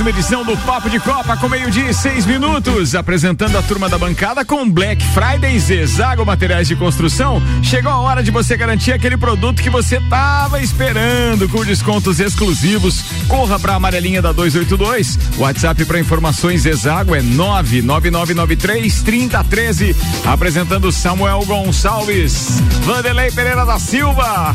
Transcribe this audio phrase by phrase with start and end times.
[0.00, 2.94] Uma edição do Papo de Copa com meio-dia e seis minutos.
[2.94, 7.42] Apresentando a turma da bancada com Black Friday Zezago Materiais de Construção.
[7.62, 13.02] Chegou a hora de você garantir aquele produto que você estava esperando com descontos exclusivos.
[13.28, 15.18] Corra para a amarelinha da 282.
[15.38, 19.96] WhatsApp para informações Zezago é 99993 3013.
[20.24, 24.54] Apresentando Samuel Gonçalves, Vanderlei Pereira da Silva.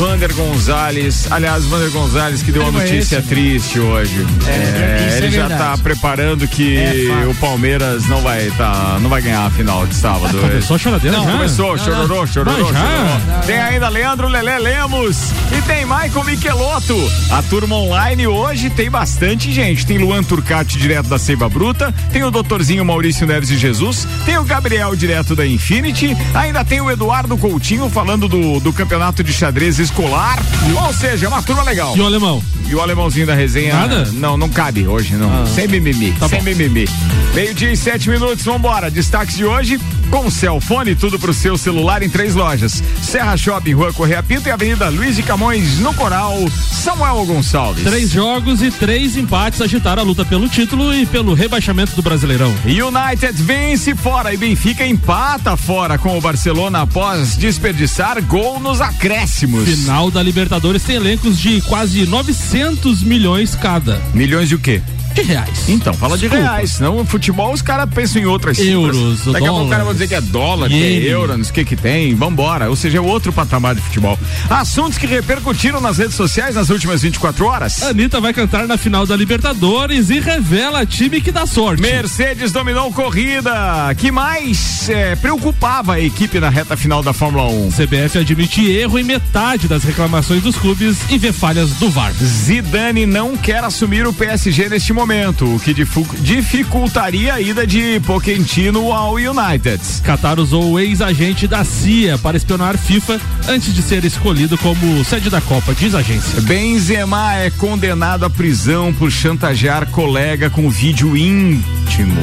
[0.00, 1.30] Vander Gonzalez.
[1.30, 4.26] Aliás, Vander Gonzalez que deu uma notícia é triste hoje.
[4.46, 9.10] É, é, ele é já está preparando que é o Palmeiras não vai tá, não
[9.10, 10.38] vai ganhar a final de sábado.
[10.38, 11.32] Ah, começou a choradeira não, já?
[11.32, 13.44] Começou, chororô, chororô, chororô.
[13.46, 15.18] Tem ainda Leandro Lelé Lemos
[15.52, 16.96] e tem Michael Michelotto.
[17.30, 19.84] A turma online hoje tem bastante gente.
[19.84, 24.38] Tem Luan Turcati direto da Seiva Bruta, tem o doutorzinho Maurício Neves de Jesus, tem
[24.38, 29.32] o Gabriel direto da Infinity, ainda tem o Eduardo Coutinho falando do, do campeonato de
[29.34, 30.38] xadrez escolar.
[30.86, 31.96] Ou seja, é uma turma legal.
[31.96, 32.42] E o alemão?
[32.68, 33.74] E o alemãozinho da resenha.
[33.74, 34.08] Nada?
[34.12, 35.28] Não, não cabe hoje, não.
[35.28, 35.46] Ah.
[35.46, 36.12] Sem mimimi.
[36.12, 36.44] Tá sem bom.
[36.44, 36.88] mimimi.
[37.34, 38.90] Meio-dia e sete minutos, vambora.
[38.90, 39.80] Destaques de hoje:
[40.10, 44.52] com Celfone, tudo pro seu celular em três lojas: Serra Shopping, Rua Correia Pinto e
[44.52, 46.36] Avenida Luiz de Camões, no Coral,
[46.70, 47.84] Samuel Gonçalves.
[47.84, 52.54] Três jogos e três empates agitaram a luta pelo título e pelo rebaixamento do Brasileirão.
[52.64, 59.64] United vence fora e Benfica empata fora com o Barcelona após desperdiçar gol nos acréscimos.
[59.70, 64.00] Final da Libertadores tem elencos de quase 900 milhões cada.
[64.12, 64.82] Milhões de o quê?
[65.14, 65.68] De reais.
[65.68, 66.36] Então, fala Desculpa.
[66.36, 66.70] de reais.
[66.72, 69.32] Senão o futebol os caras pensam em outras Euros, cifras.
[69.32, 71.50] Daqui a pouco o cara vai dizer que é dólar, que é euro, não sei
[71.50, 72.14] o que que tem.
[72.14, 72.68] Vambora.
[72.70, 74.18] Ou seja, é outro patamar de futebol.
[74.48, 77.82] Assuntos que repercutiram nas redes sociais nas últimas 24 horas.
[77.82, 81.82] Anitta vai cantar na final da Libertadores e revela time que dá sorte.
[81.82, 83.52] Mercedes dominou corrida.
[83.96, 87.70] Que mais é, preocupava a equipe na reta final da Fórmula 1?
[87.70, 92.12] CBF admite erro em metade das reclamações dos clubes e vê falhas do VAR.
[92.12, 97.98] Zidane não quer assumir o PSG neste momento momento, o que dificultaria a ida de
[98.00, 99.80] Pochettino ao United.
[100.04, 103.18] Qatar usou o ex-agente da CIA para espionar FIFA
[103.48, 106.42] antes de ser escolhido como sede da Copa, diz a agência.
[106.42, 112.20] Benzema é condenado à prisão por chantagear colega com vídeo íntimo.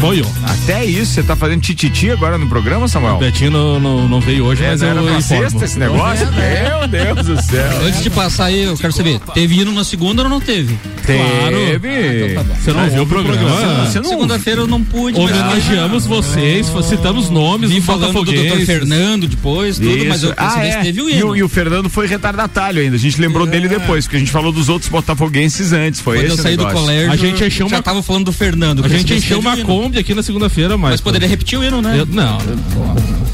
[0.00, 0.24] Boiô.
[0.44, 3.16] Até isso, você tá fazendo tititi agora no programa, Samuel?
[3.16, 6.26] O Betinho não, não, não veio hoje, é, mas eu era sexta esse negócio?
[6.32, 7.86] Meu Deus do céu.
[7.86, 10.78] Antes de passar aí, eu quero saber, teve hino na segunda ou não teve?
[11.04, 11.18] Teve.
[11.18, 11.56] Claro.
[11.56, 13.86] Ah, então tá você não viu o programa?
[13.86, 14.08] Você não...
[14.08, 15.18] Segunda-feira eu não pude.
[15.18, 16.24] Homenageamos mas...
[16.24, 16.82] vocês, é.
[16.82, 20.08] citamos nomes Vim falando do doutor Fernando depois, tudo, Isso.
[20.08, 20.82] mas eu ah, é.
[20.82, 21.18] teve o hino.
[21.18, 23.50] E, o, e o Fernando foi retardatário ainda, a gente lembrou é.
[23.50, 26.56] dele depois, porque a gente falou dos outros botafoguenses antes, foi Quando esse eu saí
[26.56, 26.74] negócio.
[26.74, 27.82] do colégio, a gente encheu já uma...
[27.82, 28.84] tava falando do Fernando.
[28.84, 29.56] A gente encheu uma
[29.90, 30.92] Kombi aqui na segunda-feira mas.
[30.92, 31.98] Mas poderia repetir o hino, né?
[31.98, 32.38] Eu, não.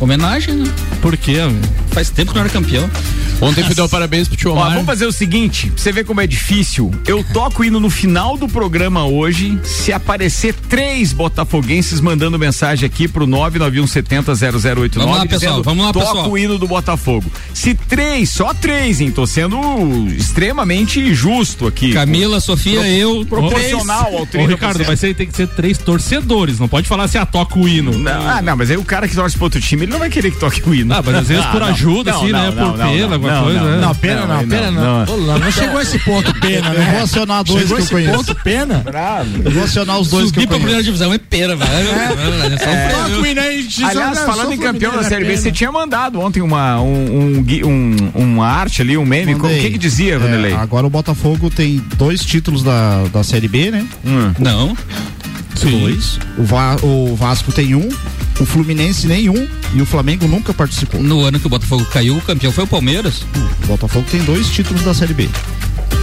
[0.00, 0.72] Homenagem, né?
[1.02, 1.36] Por quê?
[1.90, 2.88] Faz tempo que não era campeão.
[3.40, 4.68] Ontem fui dar parabéns pro tio Omar.
[4.68, 6.90] Ó, vamos fazer o seguinte, pra você ver como é difícil.
[7.06, 12.86] Eu toco o hino no final do programa hoje, se aparecer três botafoguenses mandando mensagem
[12.86, 14.90] aqui pro 991700089.
[14.94, 16.24] Vamos lá, pessoal, vamos lá, toco pessoal.
[16.24, 17.30] Toco o hino do Botafogo.
[17.52, 19.10] Se três, só três, hein?
[19.10, 19.58] Tô sendo
[20.16, 21.92] extremamente justo aqui.
[21.92, 23.26] Camila, Sofia, Pro, eu.
[23.26, 24.20] Proporcional três.
[24.20, 24.48] ao treino.
[24.48, 27.26] Ô, Ricardo, vai ser, tem que ser três torcedores, não pode falar se assim, ah,
[27.26, 27.98] toca o hino.
[27.98, 30.08] Não, ah, não, mas aí o cara que torce pro outro time, ele não vai
[30.08, 30.94] querer que toque o hino.
[30.94, 32.50] Ah, mas às vezes por ah, ajuda, não, assim, não, né?
[32.50, 33.80] Não, por pena, alguma coisa, né?
[33.80, 35.06] Não, pena não, pena não.
[35.06, 36.90] Não, não chegou a esse ponto, pena, né?
[36.92, 38.16] Vou acionar dois chegou que eu conheço.
[38.16, 38.78] ponto, pena?
[38.78, 39.30] Bravo.
[39.44, 40.48] Eu vou acionar os dois Subir que eu conheço.
[40.48, 41.88] pra primeira divisão é pena, velho.
[43.84, 48.46] Aliás, falando em campeão da Série B, você tinha mandado ontem uma, um, um, uma
[48.46, 49.34] arte ali, um meme.
[49.34, 50.52] O que que dizia, Vanderlei?
[50.54, 53.86] Agora o Botafogo tem dois títulos da, da Série B, né?
[54.38, 54.76] Não.
[55.64, 56.18] Dois.
[56.38, 57.88] O, Va o Vasco tem um,
[58.40, 61.02] o Fluminense nenhum e o Flamengo nunca participou.
[61.02, 63.24] No ano que o Botafogo caiu, o campeão foi o Palmeiras?
[63.64, 65.28] O Botafogo tem dois títulos da Série B.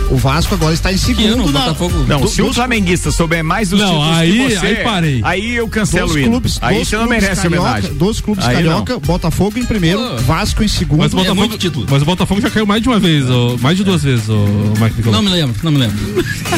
[0.10, 1.52] O Vasco agora está em segundo.
[1.52, 1.62] Na...
[1.62, 2.06] Botafogo...
[2.08, 5.22] Não, do, se o flamenguista souber mais dos não, aí, você, aí parei.
[5.24, 7.94] Aí eu cancelo dois clubes, Aí você não merece carioca, homenagem.
[7.94, 9.00] Dois clubes aí carioca, não.
[9.00, 10.18] Botafogo em primeiro, oh.
[10.22, 11.00] Vasco em segundo.
[11.00, 13.58] Mas o é Botafogo, é mas o Botafogo já caiu mais de uma vez, ou,
[13.60, 14.46] mais de duas vezes, o
[14.80, 15.22] Mike Nicolau.
[15.22, 15.98] Não me lembro, não me lembro.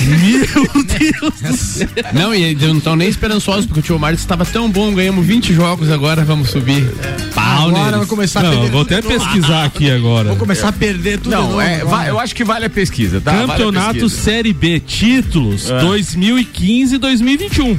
[0.05, 1.79] Meu Deus.
[2.13, 5.25] Não, e eles não estão nem esperançosos, porque o tio Mário estava tão bom, ganhamos
[5.25, 6.85] 20 jogos agora, vamos subir.
[7.33, 8.71] Pá, Ah, agora vai começar não, a perder.
[8.71, 10.29] Vou até pesquisar aqui agora.
[10.29, 11.31] Vou começar a perder tudo.
[11.31, 13.34] Não, é, eu acho que vale a pesquisa, tá?
[13.41, 14.21] Campeonato vale pesquisa.
[14.21, 15.79] Série B, títulos é.
[15.79, 17.77] 2015 e 2021.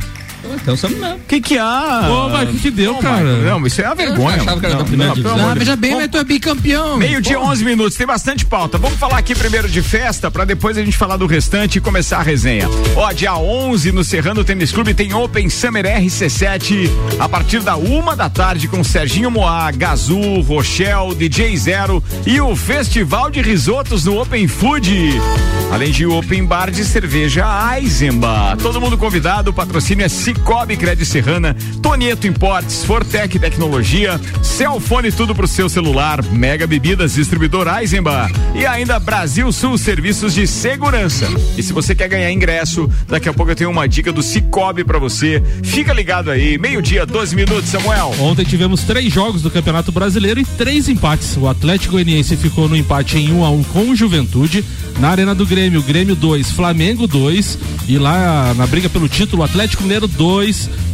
[0.54, 1.16] Então sabe não.
[1.16, 2.04] O que que há?
[2.06, 3.24] Pô, mas o que que deu, Pô, cara?
[3.38, 4.36] Não, isso é uma vergonha.
[4.36, 5.50] Eu achava que era não, da primeira divisão.
[5.50, 6.96] Ah, veja bem, mas tu é bicampeão.
[6.96, 8.78] Meio dia, 11 minutos, tem bastante pauta.
[8.78, 12.18] Vamos falar aqui primeiro de festa, pra depois a gente falar do restante e começar
[12.18, 12.68] a resenha.
[12.96, 18.14] Ó, dia 11 no Serrano Tênis Clube tem Open Summer RC7 a partir da uma
[18.14, 24.20] da tarde com Serginho Moá, Gazu, Rochelle, DJ Zero e o Festival de Risotos no
[24.20, 25.20] Open Food.
[25.72, 27.44] Além de Open Bar de cerveja
[27.76, 28.62] Eisenbach.
[28.62, 35.34] Todo mundo convidado, o patrocínio é Cicobi Cred Serrana, Tonieto Importes, Fortec Tecnologia, Celfone tudo
[35.34, 41.26] pro seu celular, Mega Bebidas, distribuidor Eisenbach e ainda Brasil Sul Serviços de Segurança.
[41.56, 44.84] E se você quer ganhar ingresso, daqui a pouco eu tenho uma dica do Cicobi
[44.84, 45.42] para você.
[45.64, 48.14] Fica ligado aí, meio-dia, 12 minutos, Samuel.
[48.20, 51.36] Ontem tivemos três jogos do Campeonato Brasileiro e três empates.
[51.38, 54.62] O Atlético Goianiense ficou no empate em 1 um a 1 um com o Juventude.
[55.00, 59.82] Na Arena do Grêmio, Grêmio 2, Flamengo 2 e lá na briga pelo título, Atlético
[59.82, 60.25] Mineiro 2,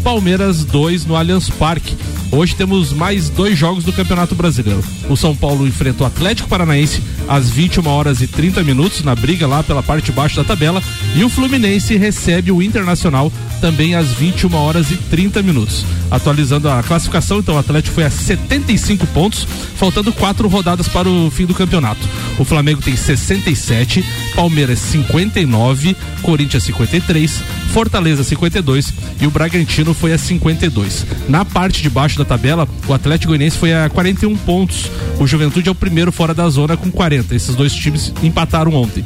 [0.04, 1.96] Palmeiras 2 no Allianz Parque.
[2.30, 4.84] Hoje temos mais dois jogos do Campeonato Brasileiro.
[5.08, 9.46] O São Paulo enfrenta o Atlético Paranaense às 21 horas e 30 minutos na briga
[9.46, 10.82] lá pela parte de baixo da tabela
[11.14, 15.86] e o Fluminense recebe o Internacional também às 21 horas e 30 minutos.
[16.10, 19.46] Atualizando a classificação, então o Atlético foi a 75 pontos,
[19.76, 22.00] faltando quatro rodadas para o fim do campeonato.
[22.38, 24.04] O Flamengo tem 67,
[24.34, 27.40] Palmeiras 59, Corinthians 53,
[27.72, 31.06] Fortaleza 52 e o Bragantino foi a 52.
[31.28, 34.90] Na parte de baixo da tabela, o Atlético Goianiense foi a 41 pontos.
[35.18, 37.11] O Juventude é o primeiro fora da zona com 40.
[37.30, 39.04] Esses dois times empataram ontem.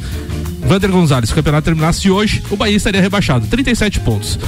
[0.67, 4.39] Vander Gonzalez, se o campeonato terminasse hoje, o Bahia estaria rebaixado, 37 pontos.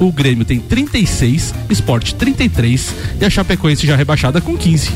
[0.00, 4.90] O Grêmio tem 36, Esporte 33 e a Chapecoense já rebaixada com 15.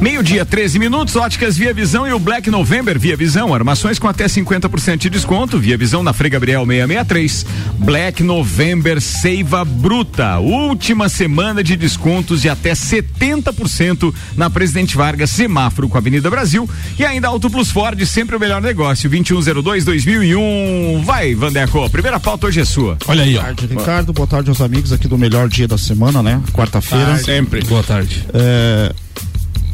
[0.00, 3.54] Meio-dia, 13 minutos, óticas Via Visão e o Black November Via Visão.
[3.54, 5.58] Armações com até 50% de desconto.
[5.58, 7.46] Via Visão na Frei Gabriel 663.
[7.78, 10.38] Black November Seiva Bruta.
[10.38, 16.68] Última semana de descontos de até 70% na Presidente Vargas, semáforo com a Avenida Brasil.
[16.98, 19.08] E ainda Auto Plus Ford, sempre o melhor negócio.
[19.08, 21.02] 2102-2001.
[21.04, 21.88] Vai, Vandeco.
[21.88, 22.98] Primeira pauta hoje é sua.
[23.08, 23.40] Olha aí, ó.
[23.40, 24.12] Boa tarde, Ricardo.
[24.12, 26.42] Boa tarde aos amigos aqui do melhor dia da semana, né?
[26.52, 27.16] Quarta-feira.
[27.16, 27.64] Sempre.
[27.64, 28.26] Boa tarde.
[28.34, 28.92] É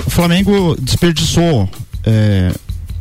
[0.06, 1.68] o Flamengo desperdiçou
[2.04, 2.52] é,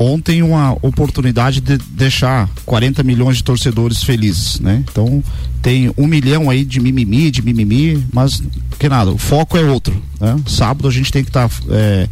[0.02, 4.84] ontem uma oportunidade de deixar 40 milhões de torcedores felizes, né?
[4.90, 5.24] Então
[5.62, 8.42] tem um milhão aí de mimimi, de mimimi, mas
[8.80, 10.36] que nada, o foco é outro, né?
[10.48, 12.10] Sábado a gente tem que estar tá, é,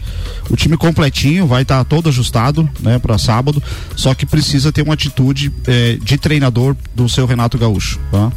[0.52, 3.00] o time completinho, vai estar tá todo ajustado, né?
[3.00, 3.62] Para sábado,
[3.96, 8.32] só que precisa ter uma atitude é, de treinador do seu Renato Gaúcho, tá?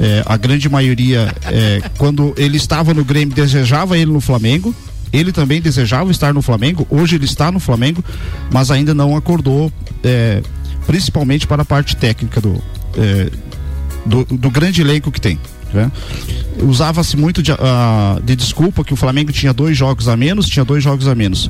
[0.00, 4.74] É, a grande maioria, é, quando ele estava no Grêmio, desejava ele no Flamengo,
[5.14, 8.04] ele também desejava estar no Flamengo, hoje ele está no Flamengo,
[8.52, 9.72] mas ainda não acordou,
[10.02, 10.42] é,
[10.86, 12.60] principalmente para a parte técnica do,
[12.96, 13.30] é,
[14.04, 15.38] do, do, grande elenco que tem.
[15.72, 15.90] Né?
[16.60, 17.56] Usava-se muito de, uh,
[18.24, 21.48] de desculpa que o Flamengo tinha dois jogos a menos, tinha dois jogos a menos.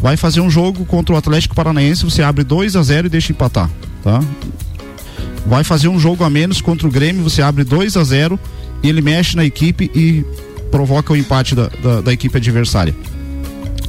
[0.00, 3.32] Vai fazer um jogo contra o Atlético Paranaense, você abre 2 a 0 e deixa
[3.32, 3.70] empatar,
[4.02, 4.20] tá?
[5.46, 8.38] Vai fazer um jogo a menos contra o Grêmio, você abre 2 a 0
[8.82, 10.24] e ele mexe na equipe e
[10.74, 12.92] provoca o empate da, da, da equipe adversária.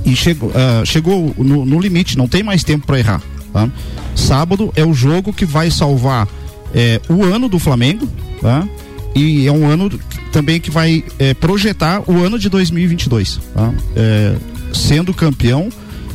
[0.06, 3.24] E chegou, uh, chegou no, no, limite, não tem mais tempo para errar.
[3.52, 3.68] Tá?
[4.14, 6.28] Sábado é o jogo que vai salvar
[6.76, 8.08] é, o ano do Flamengo,
[8.40, 8.68] tá?
[9.16, 9.90] E é um ano
[10.32, 13.40] também que vai é, projetar o ano de 2022.
[13.56, 13.74] Tá?
[13.96, 14.36] É,
[14.72, 15.70] sendo campeão,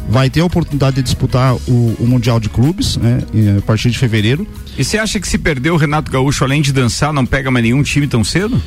[0.09, 3.19] vai ter a oportunidade de disputar o, o Mundial de Clubes, né,
[3.59, 4.47] a partir de fevereiro.
[4.79, 7.65] E você acha que se perder o Renato Gaúcho, além de dançar, não pega mais
[7.65, 8.63] nenhum time tão cedo?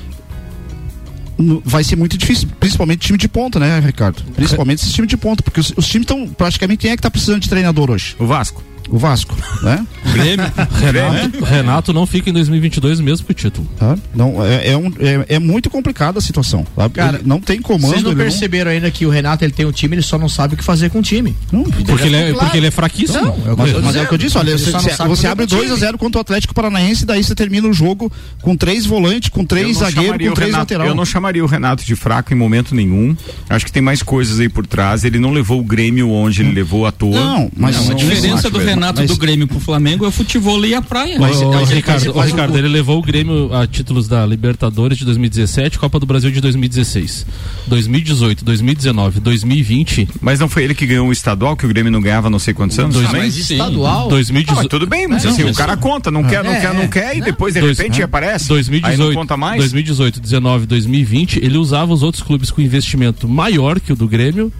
[1.66, 4.24] Vai ser muito difícil, principalmente time de ponta, né, Ricardo?
[4.36, 7.10] Principalmente esse time de ponta, porque os, os times estão praticamente quem é que está
[7.12, 8.16] precisando de treinador hoje?
[8.20, 9.86] O Vasco o Vasco, né?
[10.12, 10.46] Grêmio.
[10.80, 13.68] Renato, Renato não fica em 2022 mesmo pro título.
[13.78, 13.98] Tá?
[14.14, 16.66] Não, é, é, um, é, é, muito complicada a situação.
[16.76, 16.90] Tá?
[16.90, 17.92] Cara, ele não tem comando.
[17.92, 18.72] Vocês não perceberam não...
[18.72, 20.90] ainda que o Renato ele tem um time, ele só não sabe o que fazer
[20.90, 21.36] com o time.
[21.52, 23.22] Não, porque, ele é, porque ele é fraquíssimo.
[23.22, 24.72] Não, é mas, mas é o que eu disse, olha, você,
[25.08, 28.12] você abre 2 a 0 contra o Atlético Paranaense, daí você termina o jogo
[28.42, 30.90] com três volantes, com três zagueiros, com três laterais.
[30.90, 33.16] Eu não chamaria o Renato de fraco em momento nenhum.
[33.50, 35.04] Acho que tem mais coisas aí por trás.
[35.04, 37.12] Ele não levou o Grêmio onde ele levou à toa.
[37.12, 38.73] Não, mas não, a diferença do Renato
[39.08, 41.18] do Grêmio pro Flamengo é o futebol e a praia.
[41.20, 45.06] Mas, o, mas, Ricardo, mas, Ricardo ele levou o Grêmio a títulos da Libertadores de
[45.06, 47.26] 2017, Copa do Brasil de 2016,
[47.68, 50.10] 2018, 2019, 2020.
[50.22, 52.54] Mas não foi ele que ganhou o estadual que o Grêmio não ganhava não sei
[52.54, 52.96] quantos anos?
[52.96, 54.08] Dois, ah, mas estadual?
[54.10, 54.66] 2018.
[54.66, 56.74] Ah, tudo bem, mas é, assim, não, o cara conta, não quer, não é, quer,
[56.74, 58.48] não quer e depois de dois, repente é, aparece.
[58.48, 59.60] 2018, aí não conta mais.
[59.60, 64.52] 2018, 19, 2020, ele usava os outros clubes com investimento maior que o do Grêmio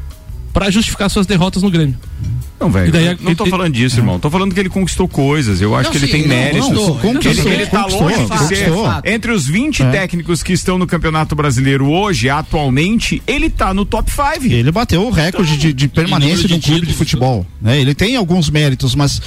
[0.52, 1.98] para justificar suas derrotas no Grêmio.
[2.60, 2.94] Não, velho.
[3.22, 4.20] Não tô falando disso, irmão.
[4.20, 5.60] Tô falando que ele conquistou coisas.
[5.60, 6.68] Eu acho não, que ele sim, tem méritos.
[7.02, 8.72] Conquistou, ele, ele tá longe de ser.
[9.04, 9.92] Entre os 20 é.
[9.92, 14.54] técnicos que estão no Campeonato Brasileiro hoje, atualmente, ele tá no top 5.
[14.54, 17.46] Ele bateu o recorde então, de, de, permanência de um clube de futebol.
[17.62, 17.82] Né?
[17.82, 19.22] Ele tem alguns méritos, mas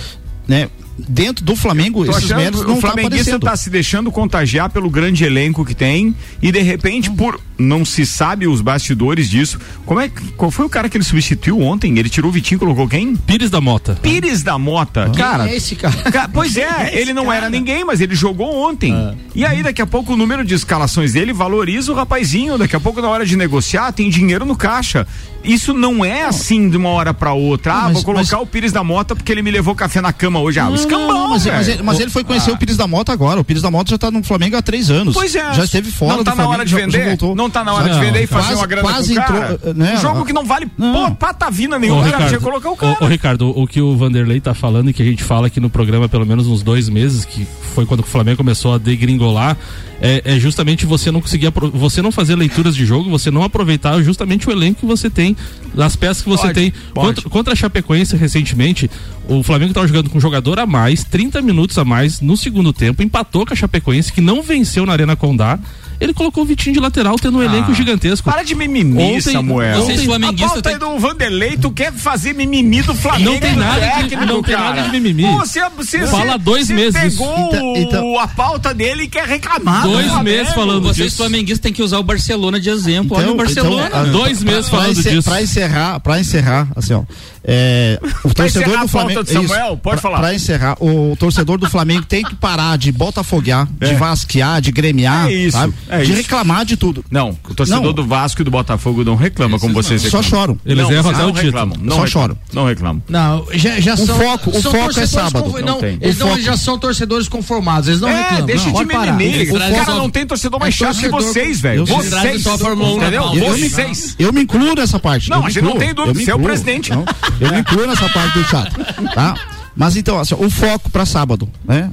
[0.49, 4.89] né, dentro do Flamengo, esses méritos não O tá flamenguista está se deixando contagiar pelo
[4.89, 9.59] grande elenco que tem e de repente, por não se sabe os bastidores disso.
[9.85, 11.99] Como é qual foi o cara que ele substituiu ontem?
[11.99, 13.17] Ele tirou o Vitinho, colocou quem?
[13.17, 13.99] Pires da Mota.
[14.03, 15.05] Pires da Mota.
[15.05, 16.29] Quem cara, é esse cara?
[16.33, 17.37] pois é, é ele não cara?
[17.37, 18.93] era ninguém, mas ele jogou ontem.
[18.93, 19.15] Ah.
[19.35, 22.81] E aí daqui a pouco o número de escalações dele valoriza o rapazinho, daqui a
[22.81, 25.07] pouco na hora de negociar tem dinheiro no caixa.
[25.47, 27.73] Isso não é assim de uma hora para outra.
[27.73, 28.43] Ah, mas, vou colocar mas...
[28.43, 30.59] o Pires da Mota porque ele me levou café na cama hoje.
[30.59, 32.55] Ah, escambau, mas, mas, ele, mas ele foi conhecer ah.
[32.55, 33.41] o Pires da Mota agora.
[33.41, 35.15] O Pires da Mota já tá no Flamengo há três anos.
[35.15, 35.55] Pois é.
[35.55, 36.53] Já esteve fora não tá do Flamengo.
[36.53, 37.19] Na hora de vender?
[37.19, 39.21] Já, não tá na hora não, de vender e fazer quase, uma grana quase com
[39.21, 39.75] entrou, cara.
[39.75, 39.95] Né?
[39.95, 41.11] Um jogo que não vale não.
[41.11, 42.03] pô, patavina nenhuma.
[42.03, 42.97] Ô, Ricardo, colocar o cara.
[43.01, 45.61] Ô, ô, Ricardo, o que o Vanderlei tá falando e que a gente fala aqui
[45.61, 49.57] no programa pelo menos uns dois meses, que foi quando o Flamengo começou a degringolar,
[50.01, 54.01] é, é, justamente você não conseguir você não fazer leituras de jogo, você não aproveitar
[54.03, 55.36] justamente o elenco que você tem,
[55.77, 56.73] as peças que você pode, tem.
[56.95, 57.07] Pode.
[57.07, 58.91] Contra, contra a Chapecoense recentemente,
[59.29, 62.73] o Flamengo estava jogando com um jogador a mais, 30 minutos a mais no segundo
[62.73, 65.59] tempo, empatou com a Chapecoense, que não venceu na Arena Condá
[66.01, 68.29] ele colocou o Vitinho de lateral, tendo um ah, elenco gigantesco.
[68.29, 69.83] Para de mimimi, ontem, Samuel.
[69.83, 70.79] Ontem, a pauta tem...
[70.79, 73.33] do Vanderlei, tu quer fazer mimimi do Flamengo.
[73.33, 75.25] Não tem nada, técnico, de, não tem nada de mimimi.
[75.37, 77.17] você, você, Fala dois você meses.
[77.17, 79.83] pegou então, então, a pauta dele e quer reclamar.
[79.83, 81.17] Dois meses falando Vocês disso.
[81.17, 83.17] flamenguistas têm que usar o Barcelona de exemplo.
[83.17, 83.87] Então, Olha o Barcelona.
[83.87, 85.31] Então, dois meses falando pra disso.
[85.31, 87.03] Pra encerrar, pra encerrar, assim, ó.
[87.49, 89.25] É, o torcedor do Flamengo.
[89.25, 90.19] Samuel, isso, pode pra, falar.
[90.19, 93.87] Pra encerrar, o torcedor do Flamengo tem que parar de botafoguear, é.
[93.87, 95.73] de vasquear, de gremiar, é isso, sabe?
[95.89, 96.15] É de isso.
[96.15, 97.05] reclamar de tudo.
[97.09, 97.93] Não, o torcedor não.
[97.93, 100.59] do Vasco e do Botafogo não reclama como vocês Só choram.
[100.67, 101.73] Eles não, erram até o título.
[101.81, 102.37] Não Só choram.
[102.53, 103.03] Não reclamam.
[103.09, 104.17] Não, já, já o são.
[104.19, 105.53] Foco, o foco é sábado.
[105.53, 107.89] não, não eles não, já são torcedores conformados.
[107.89, 108.47] Eles não é, reclamam.
[108.47, 109.51] Deixa de mimimi.
[109.51, 111.87] O cara não tem torcedor mais chato que vocês, velho.
[111.87, 112.43] Vocês.
[112.43, 114.17] Vocês.
[114.19, 115.31] Eu me incluo nessa parte.
[115.31, 116.19] Não, a gente não tem dúvida.
[116.19, 116.91] Você é o presidente.
[117.41, 118.73] Eu me incluo nessa parte do chat,
[119.15, 119.35] tá?
[119.75, 121.91] Mas então, assim, o foco para sábado, né?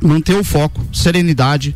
[0.00, 1.74] Manter o foco, serenidade,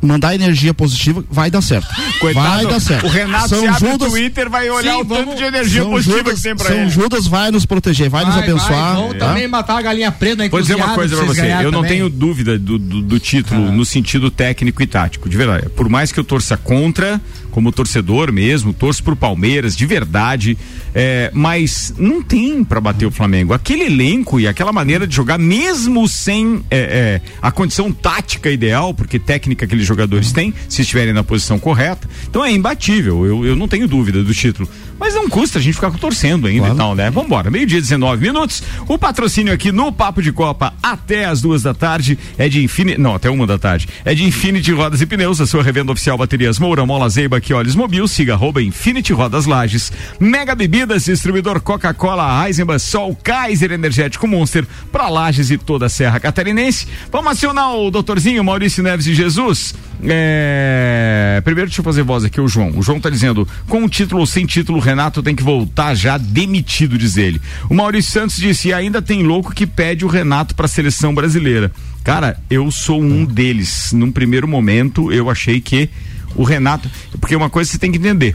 [0.00, 1.88] mandar energia positiva, vai dar certo.
[2.20, 3.06] Coitado, vai dar certo.
[3.06, 5.90] O Renato São se Judas, Twitter vai olhar Sim, o vamos, tanto de energia São
[5.90, 6.90] positiva Judas, que tem pra São ele.
[6.90, 8.94] Judas vai nos proteger, vai, vai nos abençoar.
[8.94, 9.26] Vai, vamos tá?
[9.28, 12.58] também matar a galinha preta Vou dizer uma coisa pra você, eu não tenho dúvida
[12.58, 13.72] do, do, do título ah.
[13.72, 15.68] no sentido técnico e tático, de verdade.
[15.70, 17.20] Por mais que eu torça contra,
[17.58, 20.56] como torcedor mesmo, torço pro Palmeiras, de verdade,
[20.94, 23.52] é, mas não tem para bater o Flamengo.
[23.52, 28.94] Aquele elenco e aquela maneira de jogar, mesmo sem é, é, a condição tática ideal,
[28.94, 33.56] porque técnica aqueles jogadores têm, se estiverem na posição correta, então é imbatível, eu, eu
[33.56, 34.68] não tenho dúvida do título.
[34.98, 36.74] Mas não custa a gente ficar torcendo ainda claro.
[36.74, 37.10] e tal, né?
[37.10, 38.62] Vambora, meio-dia 19 minutos.
[38.86, 43.00] O patrocínio aqui no Papo de Copa até as duas da tarde é de Infinity.
[43.00, 43.88] Não, até uma da tarde.
[44.04, 47.54] É de Infinity Rodas e Pneus, a sua revenda oficial baterias Moura, Mola Zeiba, que
[47.54, 49.92] olhos mobil, siga arroba Infinity Rodas Lages.
[50.18, 56.18] Mega Bebidas, distribuidor Coca-Cola, Eisenbahn, Sol, Kaiser Energético Monster, para Lages e toda a Serra
[56.18, 56.86] Catarinense.
[57.10, 59.74] Vamos acionar o doutorzinho Maurício Neves de Jesus.
[60.02, 61.40] É...
[61.44, 62.72] Primeiro, deixa eu fazer voz aqui, o João.
[62.76, 66.96] O João tá dizendo, com título ou sem título, Renato tem que voltar já demitido,
[66.96, 67.40] diz ele.
[67.68, 71.70] O Maurício Santos disse: ainda tem louco que pede o Renato para a seleção brasileira.
[72.02, 73.92] Cara, eu sou um deles.
[73.92, 75.90] Num primeiro momento, eu achei que
[76.34, 76.90] o Renato.
[77.20, 78.34] Porque uma coisa você tem que entender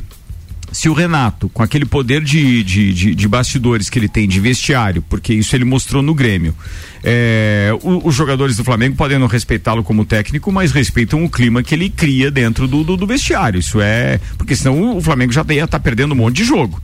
[0.74, 4.40] se o Renato, com aquele poder de, de, de, de, bastidores que ele tem, de
[4.40, 6.56] vestiário, porque isso ele mostrou no Grêmio,
[7.04, 11.62] é, o, os jogadores do Flamengo podem não respeitá-lo como técnico, mas respeitam o clima
[11.62, 13.60] que ele cria dentro do, do, do vestiário.
[13.60, 14.20] Isso é.
[14.38, 16.82] Porque senão o Flamengo já ia estar tá perdendo um monte de jogo.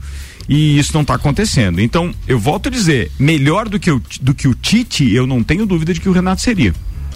[0.48, 1.80] E isso não está acontecendo.
[1.80, 5.42] Então, eu volto a dizer, melhor do que, o, do que o Tite, eu não
[5.42, 6.72] tenho dúvida de que o Renato seria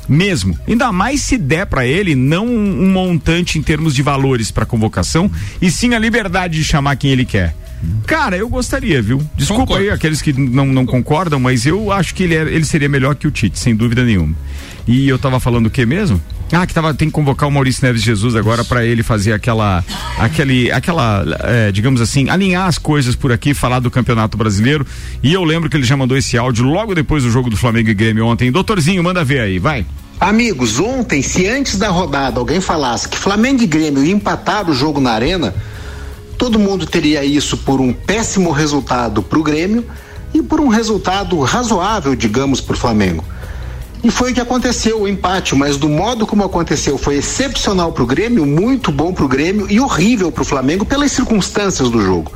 [0.08, 0.58] mesmo.
[0.66, 5.30] Ainda mais se der para ele não um montante em termos de valores para convocação,
[5.61, 7.54] e sim a liberdade de chamar quem ele quer.
[8.06, 9.23] Cara, eu gostaria, viu?
[9.37, 9.84] Desculpa Concordo.
[9.84, 13.14] aí aqueles que não, não concordam, mas eu acho que ele, é, ele seria melhor
[13.14, 14.34] que o Tite, sem dúvida nenhuma.
[14.87, 16.20] E eu tava falando o que mesmo?
[16.52, 19.84] Ah, que tava, tem que convocar o Maurício Neves Jesus agora para ele fazer aquela,
[20.18, 24.86] aquele, aquela, é, digamos assim, alinhar as coisas por aqui, falar do Campeonato Brasileiro.
[25.22, 27.88] E eu lembro que ele já mandou esse áudio logo depois do jogo do Flamengo
[27.90, 28.52] e Grêmio ontem.
[28.52, 29.84] Doutorzinho, manda ver aí, vai.
[30.20, 35.00] Amigos, ontem, se antes da rodada alguém falasse que Flamengo e Grêmio empataram o jogo
[35.00, 35.54] na arena,
[36.38, 39.84] todo mundo teria isso por um péssimo resultado para o Grêmio
[40.32, 43.24] e por um resultado razoável, digamos, para o Flamengo.
[44.04, 48.02] E foi o que aconteceu, o empate, mas do modo como aconteceu, foi excepcional para
[48.02, 52.02] o Grêmio, muito bom para o Grêmio e horrível para o Flamengo pelas circunstâncias do
[52.02, 52.30] jogo.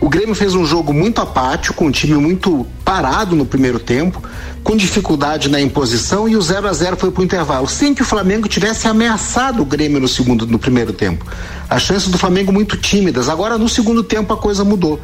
[0.00, 4.22] O Grêmio fez um jogo muito apático, com um time muito parado no primeiro tempo,
[4.62, 8.02] com dificuldade na imposição e o 0 a 0 foi para o intervalo, sem que
[8.02, 11.26] o Flamengo tivesse ameaçado o Grêmio no segundo, no primeiro tempo.
[11.68, 13.28] As chances do Flamengo muito tímidas.
[13.28, 15.00] Agora no segundo tempo a coisa mudou.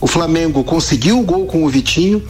[0.00, 2.22] O Flamengo conseguiu o gol com o Vitinho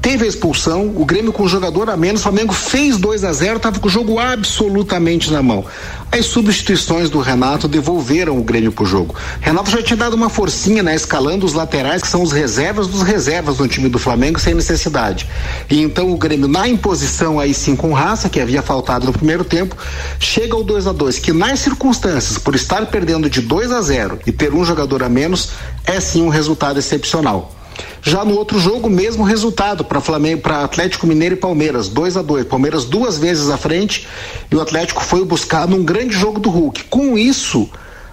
[0.00, 3.56] teve a expulsão, o Grêmio com jogador a menos, o Flamengo fez 2 a 0
[3.56, 5.64] estava com o jogo absolutamente na mão.
[6.10, 9.14] As substituições do Renato devolveram o Grêmio pro jogo.
[9.40, 13.02] Renato já tinha dado uma forcinha, né, escalando os laterais, que são os reservas dos
[13.02, 15.28] reservas no time do Flamengo, sem necessidade.
[15.68, 19.44] E então o Grêmio, na imposição aí sim com raça, que havia faltado no primeiro
[19.44, 19.76] tempo,
[20.18, 24.20] chega ao 2 a 2 que nas circunstâncias, por estar perdendo de 2 a 0
[24.26, 25.50] e ter um jogador a menos,
[25.84, 27.57] é sim um resultado excepcional.
[28.02, 32.22] Já no outro jogo, mesmo resultado para Flamengo, para Atlético Mineiro e Palmeiras, 2 a
[32.22, 34.06] 2 Palmeiras duas vezes à frente
[34.50, 36.84] e o Atlético foi buscar num grande jogo do Hulk.
[36.84, 37.68] Com isso,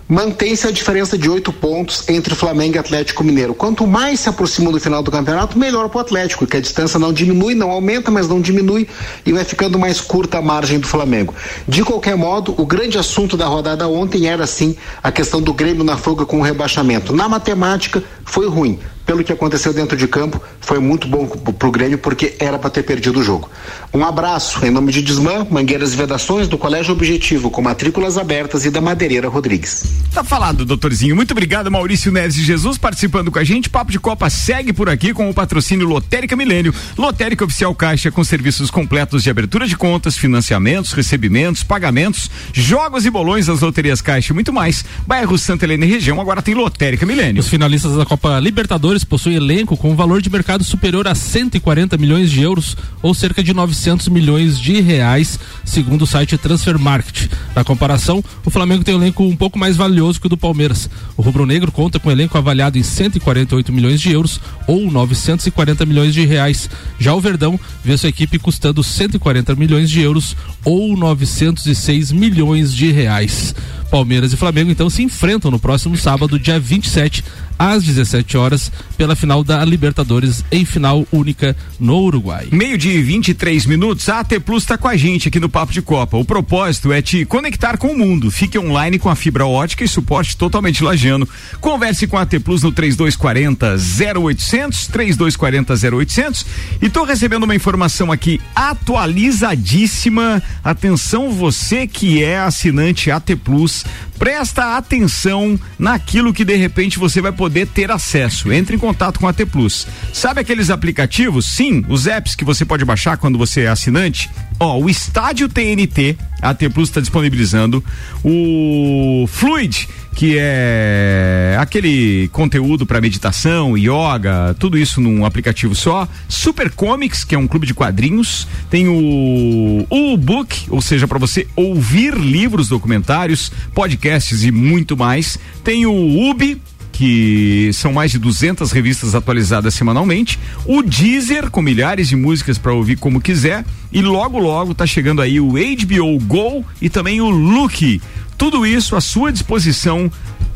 [0.07, 3.55] mantém-se a diferença de oito pontos entre Flamengo e Atlético Mineiro.
[3.55, 6.99] Quanto mais se aproxima do final do campeonato, melhor para o Atlético, que a distância
[6.99, 8.87] não diminui, não aumenta, mas não diminui
[9.25, 11.33] e vai ficando mais curta a margem do Flamengo.
[11.67, 15.83] De qualquer modo, o grande assunto da rodada ontem era sim a questão do Grêmio
[15.83, 17.13] na fuga com o rebaixamento.
[17.13, 21.71] Na matemática, foi ruim pelo que aconteceu dentro de campo, foi muito bom para o
[21.71, 23.49] Grêmio, porque era para ter perdido o jogo.
[23.93, 28.65] Um abraço em nome de Desmã, Mangueiras e Vedações, do Colégio Objetivo, com matrículas abertas
[28.65, 29.85] e da Madeireira Rodrigues.
[30.13, 31.15] Tá falado, doutorzinho.
[31.15, 33.69] Muito obrigado, Maurício Neves de Jesus, participando com a gente.
[33.69, 36.73] Papo de Copa segue por aqui com o patrocínio Lotérica Milênio.
[36.97, 43.09] Lotérica Oficial Caixa, com serviços completos de abertura de contas, financiamentos, recebimentos, pagamentos, jogos e
[43.09, 44.83] bolões das loterias Caixa e muito mais.
[45.05, 47.39] Bairro Santa Helena e região agora tem Lotérica Milênio.
[47.39, 51.97] Os finalistas da Copa Libertadores jogadores possuem elenco com valor de mercado superior a 140
[51.97, 57.29] milhões de euros ou cerca de 900 milhões de reais, segundo o site Transfer Market.
[57.53, 60.89] Na comparação, o Flamengo tem um elenco um pouco mais valioso que o do Palmeiras.
[61.17, 66.13] O rubro-negro conta com um elenco avaliado em 148 milhões de euros ou 940 milhões
[66.13, 66.69] de reais.
[66.97, 72.91] Já o Verdão vê sua equipe custando 140 milhões de euros ou 906 milhões de
[72.91, 73.53] reais.
[73.89, 77.23] Palmeiras e Flamengo então se enfrentam no próximo sábado, dia 27,
[77.57, 82.47] às 17 horas, pela final da Libertadores em final única no Uruguai.
[82.51, 85.81] Meio de 23 minutos, a AT Plus está com a gente aqui no Papo de
[85.81, 86.17] Copa.
[86.17, 88.29] O propósito é te conectar com o mundo.
[88.29, 91.27] Fique online com a fibra ótica e suporte totalmente lajano.
[91.61, 96.45] Converse com a AT Plus no 3240 0800, 3240 0800.
[96.81, 100.41] E tô recebendo uma informação aqui atualizadíssima.
[100.63, 103.84] Atenção, você que é assinante AT Plus,
[104.17, 108.51] presta atenção naquilo que de repente você vai poder ter acesso.
[108.51, 109.87] Entre em contato com a T Plus.
[110.13, 111.45] Sabe aqueles aplicativos?
[111.45, 114.29] Sim, os apps que você pode baixar quando você é assinante.
[114.59, 117.83] Ó, o Estádio TNT, a T Plus está disponibilizando.
[118.23, 126.07] O Fluid, que é aquele conteúdo para meditação, yoga, tudo isso num aplicativo só.
[126.29, 128.47] Super Comics, que é um clube de quadrinhos.
[128.69, 135.37] Tem o o Book, ou seja, para você ouvir livros, documentários, podcasts e muito mais.
[135.63, 136.61] Tem o Ubi,
[136.95, 142.71] que são mais de 200 revistas atualizadas semanalmente, o Deezer com milhares de músicas para
[142.71, 147.29] ouvir como quiser e logo logo tá chegando aí o HBO Go e também o
[147.29, 148.01] Look.
[148.37, 150.09] Tudo isso à sua disposição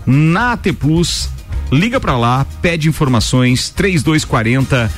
[0.05, 1.29] na AT Plus
[1.71, 4.91] Liga para lá, pede informações 3240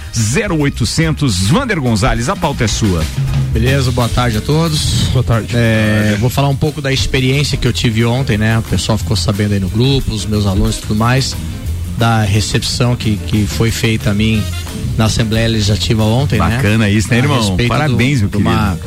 [0.50, 3.04] 0800 Vander Gonzalez, a pauta é sua.
[3.52, 5.10] Beleza, boa tarde a todos.
[5.12, 5.50] Boa tarde.
[5.54, 8.58] É, vou falar um pouco da experiência que eu tive ontem, né?
[8.58, 11.36] O pessoal ficou sabendo aí no grupo, os meus alunos e tudo mais,
[11.98, 14.42] da recepção que, que foi feita a mim
[14.98, 16.64] na Assembleia Legislativa ontem, Bacana né?
[16.64, 17.58] Bacana isso, né, irmão?
[17.68, 18.80] Parabéns, do, meu de uma,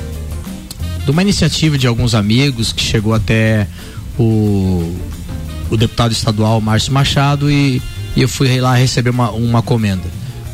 [1.05, 3.67] de uma iniciativa de alguns amigos que chegou até
[4.19, 4.97] o
[5.75, 7.83] o deputado estadual Márcio Machado e,
[8.15, 10.05] e eu fui lá receber uma, uma comenda.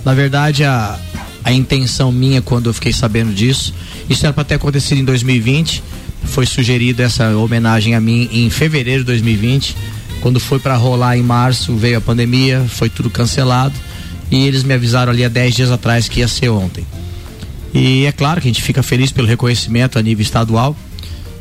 [0.05, 0.99] Na verdade, a,
[1.45, 3.75] a intenção minha quando eu fiquei sabendo disso,
[4.09, 5.83] isso era para ter acontecido em 2020,
[6.25, 9.77] foi sugerida essa homenagem a mim em fevereiro de 2020.
[10.21, 13.75] Quando foi para rolar em março, veio a pandemia, foi tudo cancelado
[14.31, 16.87] e eles me avisaram ali há 10 dias atrás que ia ser ontem.
[17.73, 20.77] E é claro que a gente fica feliz pelo reconhecimento a nível estadual,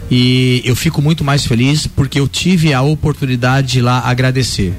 [0.10, 4.74] e eu fico muito mais feliz porque eu tive a oportunidade de lá agradecer.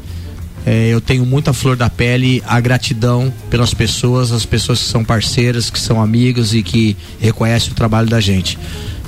[0.66, 5.02] É, eu tenho muita flor da pele a gratidão pelas pessoas, as pessoas que são
[5.02, 8.58] parceiras, que são amigas e que reconhecem o trabalho da gente.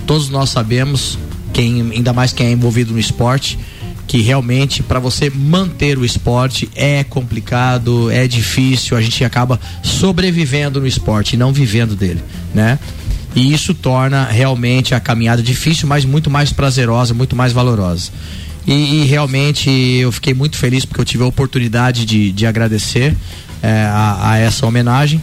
[0.07, 1.19] Todos nós sabemos,
[1.53, 3.59] quem, ainda mais quem é envolvido no esporte,
[4.07, 10.81] que realmente para você manter o esporte é complicado, é difícil, a gente acaba sobrevivendo
[10.81, 12.23] no esporte e não vivendo dele,
[12.55, 12.79] né?
[13.35, 18.11] E isso torna realmente a caminhada difícil, mas muito mais prazerosa, muito mais valorosa.
[18.67, 23.17] E, e, realmente eu fiquei muito feliz porque eu tive a oportunidade de, de agradecer
[23.63, 25.21] é, a, a, essa homenagem.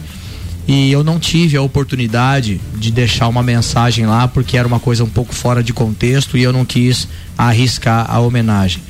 [0.68, 5.02] E eu não tive a oportunidade de deixar uma mensagem lá porque era uma coisa
[5.02, 8.82] um pouco fora de contexto e eu não quis arriscar a homenagem.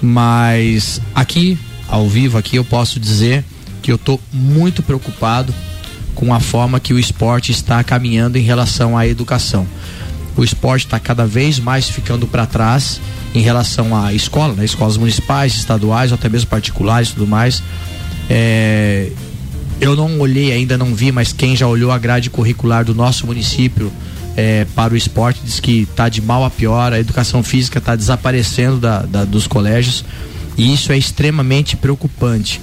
[0.00, 3.44] Mas aqui, ao vivo, aqui eu posso dizer
[3.82, 5.52] que eu estou muito preocupado
[6.14, 9.66] com a forma que o esporte está caminhando em relação à educação.
[10.36, 13.00] O esporte está cada vez mais ficando para trás
[13.34, 14.64] em relação à escola, né?
[14.64, 17.62] escolas municipais, estaduais, ou até mesmo particulares e tudo mais.
[18.30, 19.10] É,
[19.80, 23.26] eu não olhei ainda, não vi, mas quem já olhou a grade curricular do nosso
[23.26, 23.92] município
[24.36, 27.94] é, para o esporte diz que está de mal a pior, a educação física está
[27.94, 30.04] desaparecendo da, da, dos colégios
[30.56, 32.60] e isso é extremamente preocupante.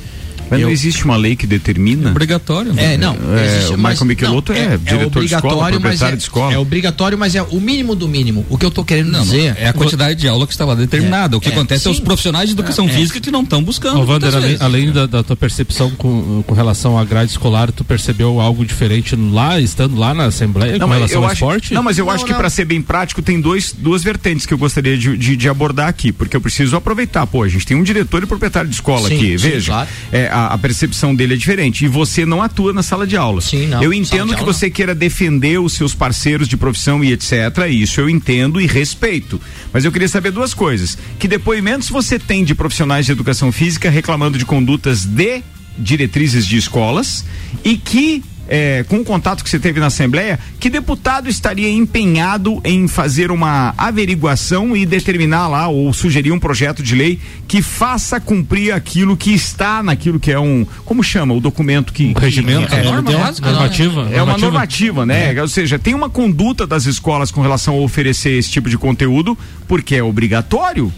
[0.50, 0.68] Mas eu...
[0.68, 2.10] não existe uma lei que determina?
[2.10, 2.74] É obrigatório.
[2.74, 2.94] Né?
[2.94, 3.16] É, não.
[3.38, 6.54] É, existe, o Michael Michelotto é, é, diretor de escola, proprietário é, de escola.
[6.54, 8.46] É obrigatório, mas é o mínimo do mínimo.
[8.50, 9.56] O que eu estou querendo não, dizer...
[9.58, 11.38] é a quantidade de aula que está lá determinada.
[11.38, 11.90] o que é, acontece sim.
[11.90, 12.90] é os profissionais de educação é.
[12.90, 14.00] física que não estão buscando.
[14.00, 17.84] Ô, Wander, além, além da, da, tua percepção com, com relação à grade escolar, tu
[17.84, 21.74] percebeu algo diferente lá, estando lá na Assembleia, não, com relação ao acho, esporte?
[21.74, 24.54] Não, mas eu não, acho que para ser bem prático, tem dois, duas vertentes que
[24.54, 27.26] eu gostaria de, de, de, abordar aqui, porque eu preciso aproveitar.
[27.28, 29.72] Pô, a gente tem um diretor e proprietário de escola sim, aqui, sim, veja.
[29.72, 29.90] Claro.
[30.12, 31.86] É, a, a percepção dele é diferente.
[31.86, 33.42] E você não atua na sala de aula.
[33.42, 33.84] Sim, não.
[33.84, 37.34] Eu entendo que você queira defender os seus parceiros de profissão e etc.
[37.70, 39.42] Isso eu entendo e respeito.
[39.74, 40.98] Mas eu queria saber duas coisas.
[41.18, 45.44] Que depoimentos você tem de profissionais de educação física reclamando de condutas de
[45.78, 47.26] diretrizes de escolas
[47.64, 52.60] e que é, com o contato que você teve na Assembleia, que deputado estaria empenhado
[52.66, 58.20] em fazer uma averiguação e determinar lá, ou sugerir um projeto de lei que faça
[58.20, 60.66] cumprir aquilo que está naquilo que é um.
[60.84, 62.14] Como chama o documento que.
[62.16, 64.10] Um regimento, é, é, norma, normativa.
[64.12, 65.36] É uma normativa, né?
[65.36, 65.42] É.
[65.42, 69.38] Ou seja, tem uma conduta das escolas com relação a oferecer esse tipo de conteúdo,
[69.68, 70.92] porque é obrigatório.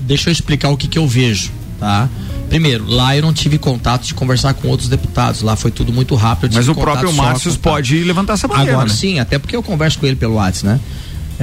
[0.00, 2.08] Deixa eu explicar o que, que eu vejo, tá?
[2.48, 5.40] Primeiro, lá eu não tive contato de conversar com outros deputados.
[5.40, 6.54] Lá foi tudo muito rápido.
[6.54, 8.72] Mas o próprio Márcio pode levantar essa bandeira.
[8.72, 8.94] Agora né?
[8.94, 10.80] sim, até porque eu converso com ele pelo WhatsApp, né?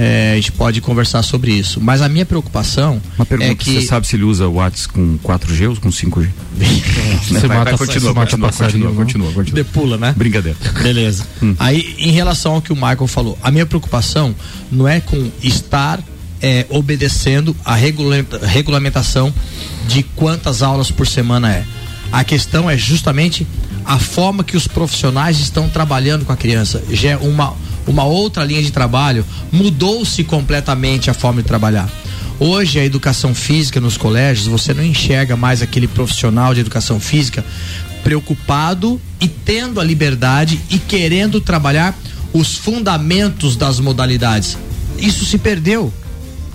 [0.00, 1.80] É, a gente pode conversar sobre isso.
[1.80, 3.02] Mas a minha preocupação.
[3.16, 3.80] Uma pergunta: é que...
[3.80, 6.28] você sabe se ele usa o WhatsApp com 4G ou com 5G?
[7.26, 9.64] você vai, mata, vai, continua, mata continua, continua, continua, continua.
[9.64, 10.14] Depula, né?
[10.16, 10.56] Brincadeira.
[10.80, 11.26] Beleza.
[11.42, 11.56] Hum.
[11.58, 14.36] Aí, em relação ao que o Michael falou, a minha preocupação
[14.70, 16.00] não é com estar
[16.40, 19.34] é, obedecendo a regulamentação
[19.88, 21.64] de quantas aulas por semana é.
[22.12, 23.46] A questão é justamente
[23.84, 26.82] a forma que os profissionais estão trabalhando com a criança.
[26.90, 27.54] Já é uma,
[27.86, 31.90] uma outra linha de trabalho, mudou-se completamente a forma de trabalhar.
[32.38, 37.44] Hoje a educação física nos colégios, você não enxerga mais aquele profissional de educação física
[38.04, 41.98] preocupado e tendo a liberdade e querendo trabalhar
[42.32, 44.56] os fundamentos das modalidades.
[44.98, 45.92] Isso se perdeu.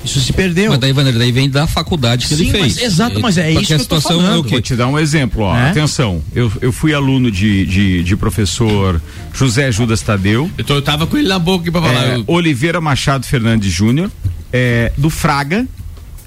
[0.03, 0.71] Isso se perdeu.
[0.71, 2.75] Mas daí, Wander, daí vem da faculdade que Sim, ele fez.
[2.75, 4.49] Mas, exato, mas é isso que, a situação eu tô falando.
[4.49, 5.55] Vou te dar um exemplo, ó.
[5.55, 5.69] É?
[5.69, 9.01] Atenção, eu, eu fui aluno de, de, de, professor
[9.33, 10.49] José Judas Tadeu.
[10.57, 12.19] Eu, tô, eu tava com ele na boca aqui pra falar.
[12.19, 14.11] É, Oliveira Machado Fernandes Júnior,
[14.51, 15.65] é, do Fraga,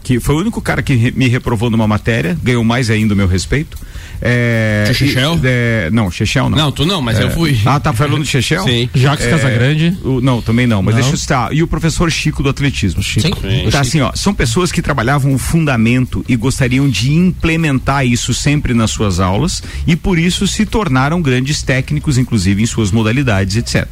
[0.06, 3.26] que foi o único cara que me reprovou numa matéria, ganhou mais ainda o meu
[3.26, 3.76] respeito.
[4.22, 5.36] É, Chechel?
[5.42, 6.56] É, não, Chechel não.
[6.56, 7.58] Não, tu não, mas é, eu fui.
[7.66, 8.62] Ah, tá falando de Chechel?
[8.62, 8.88] Sim.
[8.94, 9.98] Jacques é, Casagrande?
[10.04, 11.02] O, não, também não, mas não.
[11.02, 11.52] deixa eu citar.
[11.52, 13.02] E o professor Chico do atletismo.
[13.02, 13.40] Chico.
[13.40, 13.68] Sim.
[13.68, 18.74] Tá assim, ó, são pessoas que trabalhavam o fundamento e gostariam de implementar isso sempre
[18.74, 23.88] nas suas aulas e por isso se tornaram grandes técnicos, inclusive em suas modalidades, etc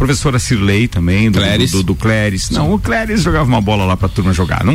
[0.00, 1.70] professora Cirlei também, do Cléris.
[1.72, 2.48] Do, do, do Cléris.
[2.48, 4.64] Não, o Cléris jogava uma bola lá pra turma jogar.
[4.64, 4.74] Não,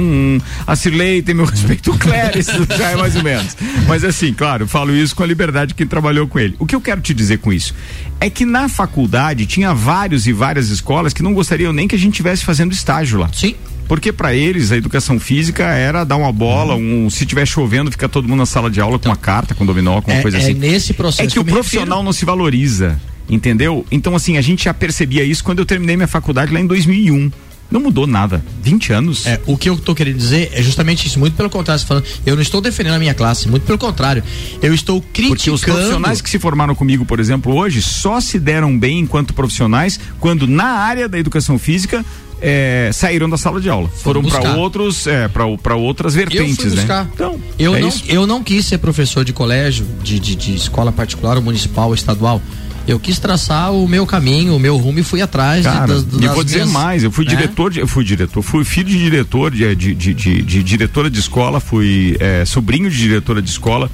[0.67, 2.45] a Cirlei tem meu respeito, o Cléris
[2.77, 3.57] já é mais ou menos.
[3.87, 6.55] Mas assim, claro, falo isso com a liberdade de quem trabalhou com ele.
[6.59, 7.73] O que eu quero te dizer com isso?
[8.19, 11.99] É que na faculdade tinha vários e várias escolas que não gostariam nem que a
[11.99, 13.29] gente estivesse fazendo estágio lá.
[13.33, 13.55] Sim
[13.87, 17.05] porque para eles a educação física era dar uma bola, uhum.
[17.05, 19.53] um, se tiver chovendo, fica todo mundo na sala de aula com então, uma carta,
[19.53, 20.55] com dominó, com uma é, coisa é assim.
[20.55, 22.03] Nesse processo é que, que o profissional refiro.
[22.03, 22.99] não se valoriza.
[23.29, 23.85] Entendeu?
[23.91, 27.31] Então, assim, a gente já percebia isso quando eu terminei minha faculdade lá em 2001.
[27.69, 28.43] Não mudou nada.
[28.61, 29.25] 20 anos.
[29.25, 31.17] É, o que eu tô querendo dizer é justamente isso.
[31.19, 34.23] Muito pelo contrário, você falando, eu não estou defendendo a minha classe, muito pelo contrário.
[34.61, 35.35] Eu estou criticando.
[35.35, 39.33] Porque os profissionais que se formaram comigo, por exemplo, hoje, só se deram bem enquanto
[39.33, 42.05] profissionais quando na área da educação física
[42.39, 43.89] é, saíram da sala de aula.
[43.89, 47.07] Foram para outros, é, para outras vertentes, né?
[47.13, 50.91] Então, eu, é não, eu não quis ser professor de colégio, de, de, de escola
[50.91, 52.41] particular, ou municipal, ou estadual.
[52.87, 56.21] Eu quis traçar o meu caminho, o meu rumo e fui atrás Cara, das, das,
[56.21, 57.31] E vou dizer minhas, mais, eu fui né?
[57.31, 61.09] diretor, de, eu fui diretor, fui filho de diretor, de, de, de, de, de diretora
[61.09, 63.89] de escola, fui é, sobrinho de diretora de escola.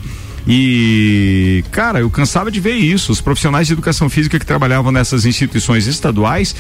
[0.48, 3.12] E, cara, eu cansava de ver isso.
[3.12, 6.56] Os profissionais de educação física que trabalhavam nessas instituições estaduais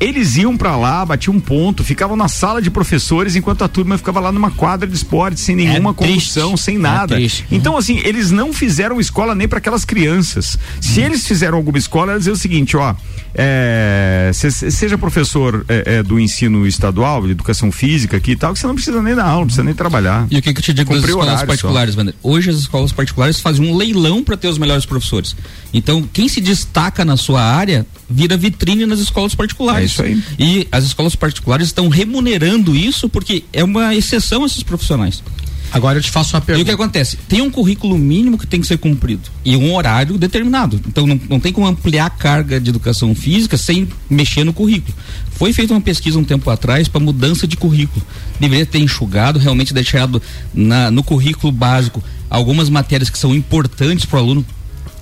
[0.00, 3.98] eles iam para lá, batiam um ponto, ficavam na sala de professores enquanto a turma
[3.98, 7.14] ficava lá numa quadra de esporte sem nenhuma é condução, sem é nada.
[7.16, 7.46] Triste.
[7.50, 10.58] Então, assim, eles não fizeram escola nem para aquelas crianças.
[10.80, 11.04] Se hum.
[11.04, 12.94] eles fizeram alguma escola, eles dizer o seguinte, ó,
[13.34, 18.58] é, seja professor é, é, do ensino estadual, de educação física aqui e tal, que
[18.58, 20.26] você não precisa nem dar aula, não precisa nem trabalhar.
[20.30, 22.14] E o que, que eu te digo das escolas particulares, Wander?
[22.22, 25.34] Hoje as escolas particulares fazem um leilão para ter os melhores professores.
[25.72, 29.82] Então, quem se destaca na sua área vira vitrine nas escolas particulares.
[29.82, 30.22] É isso aí.
[30.38, 35.22] E as escolas particulares estão remunerando isso porque é uma exceção esses profissionais.
[35.70, 36.60] Agora eu te faço uma pergunta.
[36.60, 37.18] E o que acontece?
[37.28, 40.80] Tem um currículo mínimo que tem que ser cumprido e um horário determinado.
[40.86, 44.96] Então não, não tem como ampliar a carga de educação física sem mexer no currículo.
[45.30, 48.04] Foi feita uma pesquisa um tempo atrás para mudança de currículo.
[48.40, 50.22] Deveria ter enxugado, realmente deixado
[50.54, 54.46] na, no currículo básico algumas matérias que são importantes para o aluno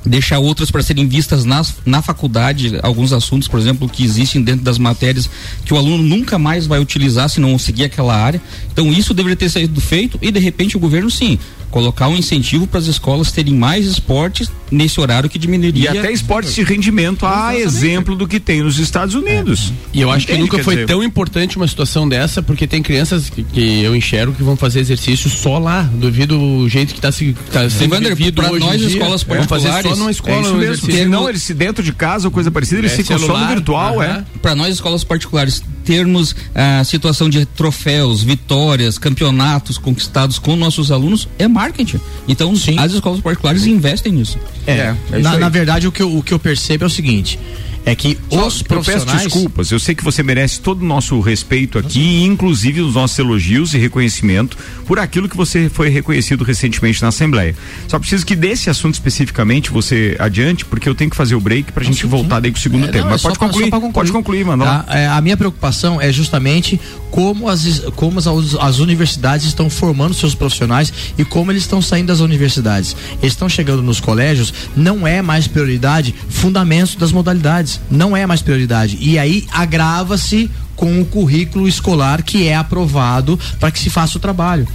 [0.07, 4.65] deixar outras para serem vistas nas, na faculdade, alguns assuntos, por exemplo, que existem dentro
[4.65, 5.29] das matérias
[5.65, 8.41] que o aluno nunca mais vai utilizar se não seguir aquela área.
[8.73, 11.39] Então isso deveria ter sido feito e de repente o governo sim
[11.71, 15.93] colocar um incentivo para as escolas terem mais esportes nesse horário que diminuiria.
[15.93, 19.73] E até esportes de rendimento, a exemplo do que tem nos Estados Unidos.
[19.93, 19.99] É.
[19.99, 20.87] E eu acho Entende, que nunca foi dizer...
[20.87, 24.81] tão importante uma situação dessa, porque tem crianças que, que, eu enxergo que vão fazer
[24.81, 28.81] exercício só lá, devido o jeito que está se tá sendo Vander, vivido para nós
[28.81, 32.51] escolas particulares, só numa escola, é um mesmo, senão eles dentro de casa ou coisa
[32.51, 34.03] parecida, eles é, ficam celular, só no virtual, uh -huh.
[34.03, 34.25] é.
[34.41, 41.29] Para nós escolas particulares termos a situação de troféus, vitórias, campeonatos conquistados com nossos alunos
[41.39, 42.01] é marketing.
[42.27, 42.77] Então, Sim.
[42.79, 44.39] as escolas particulares investem nisso.
[44.67, 46.91] É, é, é na, na, verdade, o que, eu, o que eu percebo é o
[46.91, 47.39] seguinte:
[47.87, 49.07] é que Só, os profissionais...
[49.07, 52.97] Eu peço desculpas, eu sei que você merece todo o nosso respeito aqui, inclusive os
[52.97, 57.55] nossos elogios e reconhecimento por aquilo que você foi reconhecido recentemente na Assembleia.
[57.87, 61.71] Só preciso que desse assunto especificamente você adiante, porque eu tenho que fazer o break
[61.71, 63.05] pra gente sim, voltar daí com o segundo é, tema.
[63.05, 64.65] Não, Mas é pode, concluir, concluir, pode concluir, mano.
[64.65, 64.99] A, tá?
[64.99, 66.81] é, a minha preocupação é justamente
[67.13, 72.09] como as, como as, as universidades estão formando seus profissionais e como eles estão saindo
[72.09, 72.97] das universidades.
[73.23, 78.43] Eles estão chegando nos colégios, não é mais prioridade fundamentos das modalidades não é mais
[78.43, 78.99] prioridade.
[79.01, 84.21] E aí agrava-se com o currículo escolar que é aprovado para que se faça o
[84.21, 84.69] trabalho.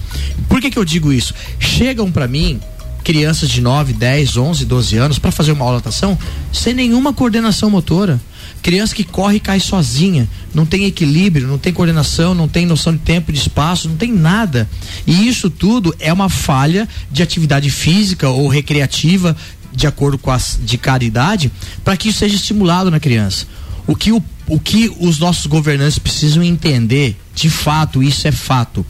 [0.49, 1.33] Por que, que eu digo isso?
[1.59, 2.59] Chegam para mim
[3.03, 6.17] crianças de 9, 10, 11, 12 anos para fazer uma aula natação
[6.51, 8.19] sem nenhuma coordenação motora.
[8.61, 12.93] Criança que corre e cai sozinha, não tem equilíbrio, não tem coordenação, não tem noção
[12.93, 14.69] de tempo, de espaço, não tem nada.
[15.07, 19.35] E isso tudo é uma falha de atividade física ou recreativa
[19.73, 21.51] de acordo com as de cada idade,
[21.83, 23.45] para que isso seja estimulado na criança.
[23.87, 28.85] O que, o, o que os nossos governantes precisam entender, de fato, isso é fato.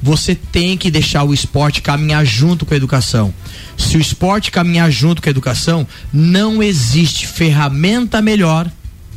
[0.00, 3.34] Você tem que deixar o esporte caminhar junto com a educação.
[3.76, 8.70] Se o esporte caminhar junto com a educação, não existe ferramenta melhor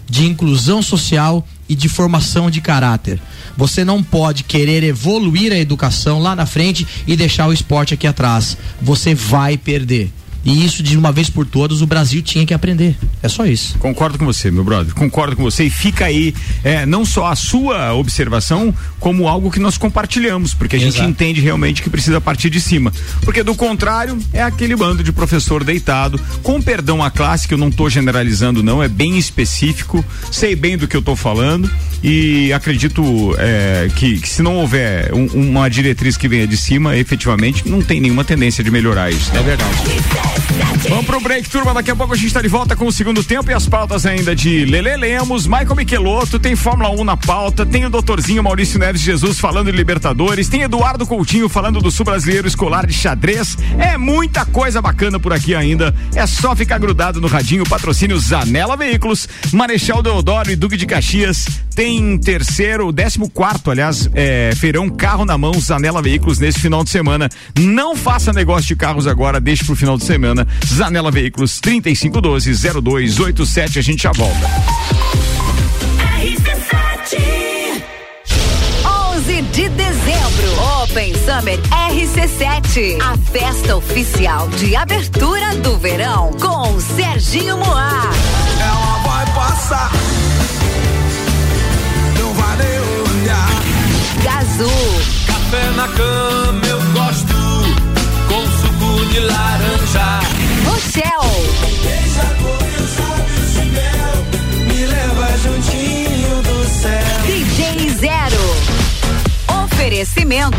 [0.09, 3.21] de inclusão social e de formação de caráter.
[3.55, 8.07] Você não pode querer evoluir a educação lá na frente e deixar o esporte aqui
[8.07, 8.57] atrás.
[8.81, 10.11] Você vai perder.
[10.43, 12.97] E isso, de uma vez por todas, o Brasil tinha que aprender.
[13.21, 13.77] É só isso.
[13.77, 14.93] Concordo com você, meu brother.
[14.93, 15.65] Concordo com você.
[15.65, 20.75] E fica aí é, não só a sua observação, como algo que nós compartilhamos, porque
[20.75, 20.97] a Exato.
[20.97, 22.91] gente entende realmente que precisa partir de cima.
[23.21, 27.57] Porque do contrário, é aquele bando de professor deitado, com perdão à classe, que eu
[27.57, 31.69] não estou generalizando, não, é bem específico, sei bem do que eu estou falando
[32.03, 36.97] e acredito é, que, que, se não houver um, uma diretriz que venha de cima,
[36.97, 39.31] efetivamente, não tem nenhuma tendência de melhorar isso.
[39.33, 39.39] Né?
[39.39, 40.30] É verdade.
[40.89, 41.73] Vamos pro break, turma.
[41.73, 44.05] Daqui a pouco a gente está de volta com o segundo tempo e as pautas
[44.05, 48.79] ainda de Lele Lemos, Michael Michelotto, tem Fórmula 1 na pauta, tem o doutorzinho Maurício
[48.79, 53.57] Neves Jesus falando de Libertadores, tem Eduardo Coutinho falando do Sul Brasileiro Escolar de Xadrez.
[53.77, 55.93] É muita coisa bacana por aqui ainda.
[56.15, 61.45] É só ficar grudado no radinho, patrocínio Zanela Veículos, Marechal Deodoro e Duque de Caxias.
[61.75, 66.89] Tem terceiro, décimo quarto, aliás, é, feirão Carro na Mão, Zanela Veículos nesse final de
[66.89, 67.29] semana.
[67.57, 70.20] Não faça negócio de carros agora, deixe pro final de semana.
[70.65, 73.77] Zanela Veículos 3512-0287.
[73.77, 74.49] A gente já volta.
[79.51, 80.81] de dezembro.
[80.81, 82.99] Open Summer RC7.
[83.01, 88.09] A festa oficial de abertura do verão com Serginho Moá.
[110.01, 110.57] Oferecimento.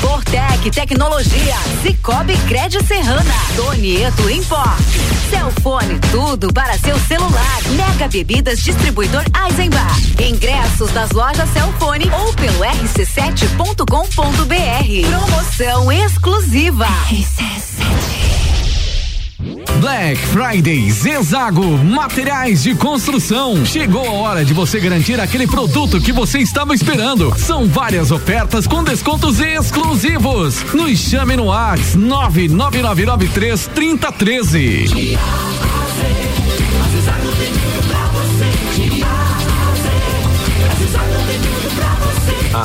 [0.00, 1.56] Fortec Tecnologia.
[1.82, 3.34] Cicobi Cred Serrana.
[3.56, 4.80] Donieto Import.
[5.28, 7.58] Celfone, tudo para seu celular.
[7.76, 9.98] Mega Bebidas Distribuidor Eisenbar.
[10.20, 13.84] Ingressos nas lojas Celfone ou pelo rc7.com.br.
[15.08, 16.86] Promoção exclusiva.
[19.84, 23.66] Black Friday Zezago Materiais de Construção.
[23.66, 27.38] Chegou a hora de você garantir aquele produto que você estava esperando.
[27.38, 30.62] São várias ofertas com descontos exclusivos.
[30.72, 35.18] Nos chame no Whats 99993 3013.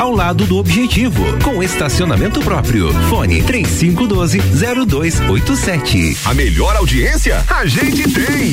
[0.00, 1.22] ao lado do Objetivo.
[1.44, 2.92] Com estacionamento próprio.
[3.08, 4.40] Fone 3512
[4.86, 6.18] 0287.
[6.24, 8.52] A melhor audiência a gente tem.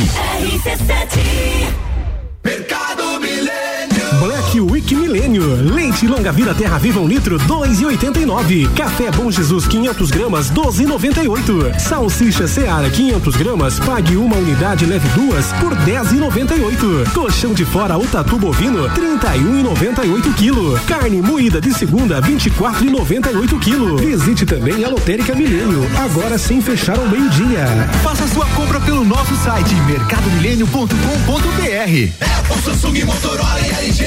[2.44, 3.97] Mercado Milênio.
[4.20, 5.44] Black Week Milênio.
[5.74, 8.74] Leite longa vida Terra Viva um litro 2,89.
[8.74, 11.80] Café Bom Jesus 500 gramas 12,98.
[11.80, 17.12] Salsicha Seara 500 gramas pague uma unidade leve duas por 10,98.
[17.14, 20.80] Colchão de fora ou tatu bovino 31,98 quilo.
[20.88, 23.98] Carne moída de segunda 24,98 quilo.
[23.98, 27.66] Visite também a Lotérica Milênio agora sem fechar ao meio dia.
[28.04, 32.38] Faça sua compra pelo nosso site mercadomilênio.com.br.
[32.50, 34.07] Apple, Samsung, Motorola e LG.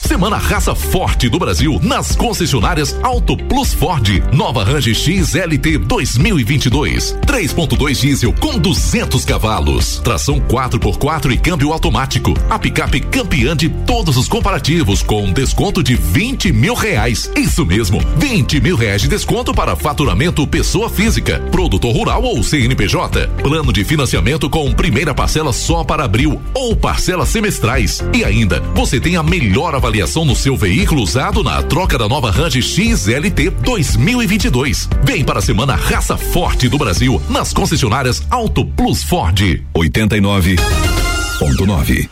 [0.00, 4.08] Semana Raça Forte do Brasil nas concessionárias Auto Plus Ford.
[4.32, 7.14] Nova Range XLT 2022.
[7.26, 9.98] 3.2 diesel com 200 cavalos.
[9.98, 12.32] Tração 4x4 e câmbio automático.
[12.48, 17.30] A picape campeã de todos os comparativos com um desconto de 20 mil reais.
[17.36, 23.26] Isso mesmo, 20 mil reais de desconto para faturamento pessoa física, produtor rural ou CNPJ.
[23.42, 28.02] Plano de financiamento com primeira parcela só para abril ou parcelas semestrais.
[28.14, 29.87] E ainda, você tem a melhor avaliação
[30.26, 34.86] no seu veículo usado na troca da nova Range XLT 2022.
[35.02, 39.40] Vem para a semana Raça Forte do Brasil nas concessionárias Auto Plus Ford.
[39.74, 42.06] 89.9.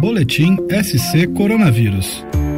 [0.00, 2.24] Boletim SC Coronavírus.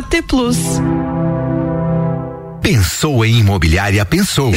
[0.00, 0.56] AT Plus.
[2.62, 4.50] Pensou em imobiliária, pensou.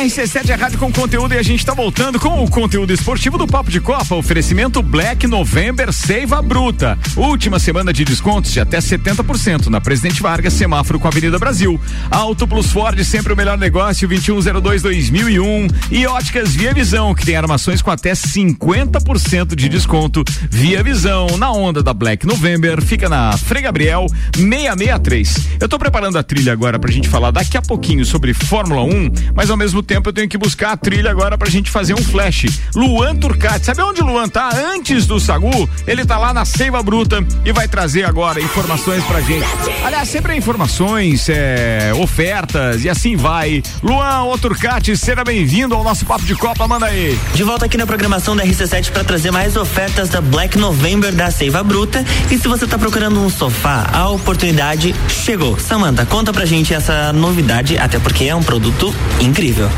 [0.00, 3.46] RC7 é rádio com conteúdo e a gente tá voltando com o conteúdo esportivo do
[3.46, 4.14] Papo de Copa.
[4.14, 6.98] Oferecimento Black November Seiva Bruta.
[7.14, 11.78] Última semana de descontos de até 70% na Presidente Vargas, semáforo com a Avenida Brasil.
[12.10, 15.70] Auto Plus Ford, sempre o melhor negócio, 2102-2001.
[15.90, 20.24] E Óticas Via Visão, que tem armações com até 50% de desconto.
[20.48, 25.48] Via Visão, na onda da Black November, fica na Frei Gabriel 663.
[25.60, 29.12] Eu tô preparando a trilha agora pra gente falar daqui a pouquinho sobre Fórmula 1,
[29.34, 32.04] mas ao mesmo tempo eu tenho que buscar a trilha agora pra gente fazer um
[32.04, 32.60] flash.
[32.76, 34.48] Luan Turcati, sabe onde Luan tá?
[34.72, 39.20] Antes do Sagu, ele tá lá na Seiva Bruta e vai trazer agora informações pra
[39.20, 39.44] gente.
[39.84, 43.64] Aliás, sempre é informações, é, ofertas e assim vai.
[43.82, 47.18] Luan, ô Turcati, seja bem-vindo ao nosso Papo de Copa, manda aí.
[47.34, 51.32] De volta aqui na programação da RC7 para trazer mais ofertas da Black November da
[51.32, 52.04] Seiva Bruta.
[52.30, 55.58] E se você tá procurando um sofá, a oportunidade chegou.
[55.58, 59.68] Samanta, conta pra gente essa novidade, até porque é um produto incrível.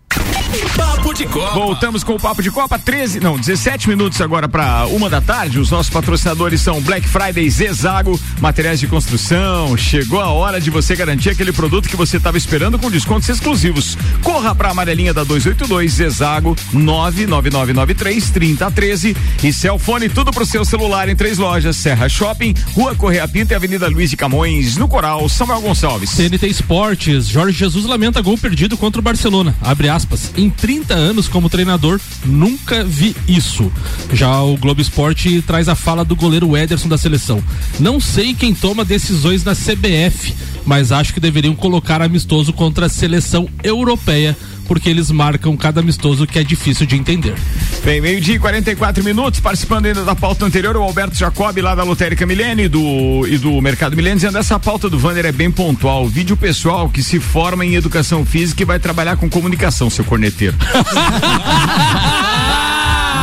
[1.04, 1.54] Papo de Copa.
[1.54, 5.60] Voltamos com o Papo de Copa, 13, não, 17 minutos agora para uma da tarde.
[5.60, 9.76] Os nossos patrocinadores são Black Friday Zezago, materiais de construção.
[9.76, 13.98] Chegou a hora de você garantir aquele produto que você estava esperando com descontos exclusivos.
[14.22, 21.10] Corra para a amarelinha da 282 Zezago 99993 3013 e Celfone, tudo pro seu celular
[21.10, 25.28] em três lojas: Serra Shopping, Rua Correia Pinta e Avenida Luiz de Camões, no Coral,
[25.28, 26.12] Samuel Gonçalves.
[26.12, 29.54] TNT Esportes, Jorge Jesus lamenta gol perdido contra o Barcelona.
[29.62, 30.32] Abre aspas.
[30.38, 33.72] Em 30 anos como treinador, nunca vi isso.
[34.12, 37.44] Já o Globo Esporte traz a fala do goleiro Ederson da seleção.
[37.80, 40.34] Não sei quem toma decisões na CBF,
[40.66, 44.38] mas acho que deveriam colocar amistoso contra a seleção europeia
[44.68, 47.36] porque eles marcam cada amistoso que é difícil de entender.
[47.84, 51.84] Bem, meio-dia e 44 minutos, participando ainda da pauta anterior, o Alberto Jacob, lá da
[51.84, 55.52] Lotérica Milênio e do, e do Mercado Milênio, dizendo essa pauta do Vander é bem
[55.52, 56.08] pontual.
[56.08, 60.56] Vídeo pessoal que se forma em educação física e vai trabalhar com comunicação, seu corneteiro.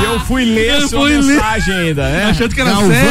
[0.01, 1.23] E eu fui ler Eu a sua fui ler.
[1.23, 2.25] mensagem ainda, né?
[2.31, 2.91] Achando que era Galvão.
[2.91, 3.11] sério.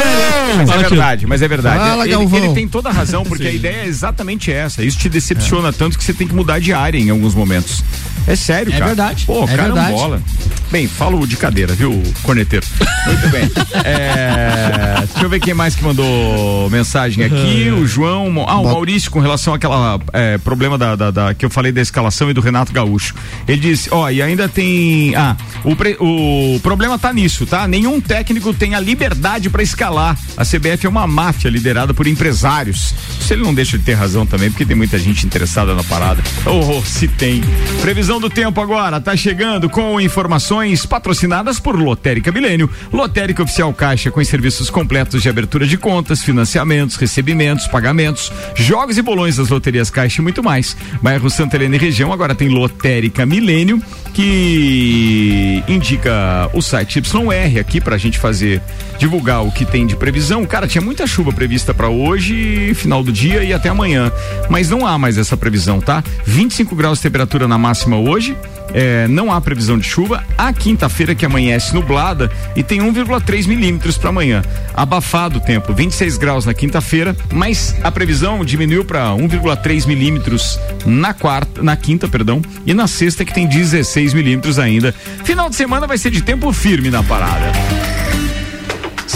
[0.56, 1.78] Mas é Fala, verdade, mas é verdade.
[1.78, 2.38] Fala, ele, Galvão.
[2.44, 4.82] ele tem toda a razão, porque a ideia é exatamente essa.
[4.82, 7.82] Isso te decepciona tanto que você tem que mudar de área em alguns momentos.
[8.26, 8.86] É sério, É cara.
[8.86, 9.92] verdade, Pô, é cara verdade.
[9.92, 10.22] bola.
[10.70, 12.66] Bem, falo de cadeira, viu, corneteiro?
[13.06, 13.50] Muito bem.
[13.84, 17.70] É, deixa eu ver quem mais que mandou mensagem aqui.
[17.70, 18.44] O João.
[18.46, 21.80] Ah, o Maurício, com relação àquela é, problema da, da- da- que eu falei da
[21.80, 23.14] escalação e do Renato Gaúcho.
[23.48, 25.14] Ele disse: ó, e ainda tem.
[25.16, 27.66] Ah, o, pre- o problema tá nisso, tá?
[27.66, 30.18] Nenhum técnico tem a liberdade para escalar.
[30.36, 32.94] A CBF é uma máfia liderada por empresários.
[33.20, 36.22] Isso ele não deixa de ter razão também, porque tem muita gente interessada na parada.
[36.46, 37.42] Oh, se tem.
[37.80, 42.70] Previsão do tempo agora, tá chegando com informações patrocinadas por Lotérica Milênio.
[42.92, 49.02] Lotérica Oficial Caixa com serviços completos de abertura de contas, financiamentos, recebimentos, pagamentos, jogos e
[49.02, 50.76] bolões das loterias Caixa e muito mais.
[51.02, 57.80] Bairro Santa Helena e região agora tem Lotérica Milênio, que indica o site YR aqui
[57.80, 58.60] pra gente fazer
[58.98, 60.44] divulgar o que tem de previsão.
[60.44, 64.12] Cara, tinha muita chuva prevista pra hoje, final do dia e até amanhã,
[64.48, 66.04] mas não há mais essa previsão, tá?
[66.26, 68.36] 25 graus de temperatura na máxima hoje
[68.72, 70.24] é, não há previsão de chuva.
[70.36, 74.42] A quinta-feira que amanhece nublada e tem 1,3 milímetros para amanhã.
[74.74, 81.12] Abafado o tempo, 26 graus na quinta-feira, mas a previsão diminuiu para 1,3 milímetros na
[81.12, 84.94] quarta, na quinta, perdão, e na sexta que tem 16 milímetros ainda.
[85.24, 87.52] Final de semana vai ser de tempo firme na parada.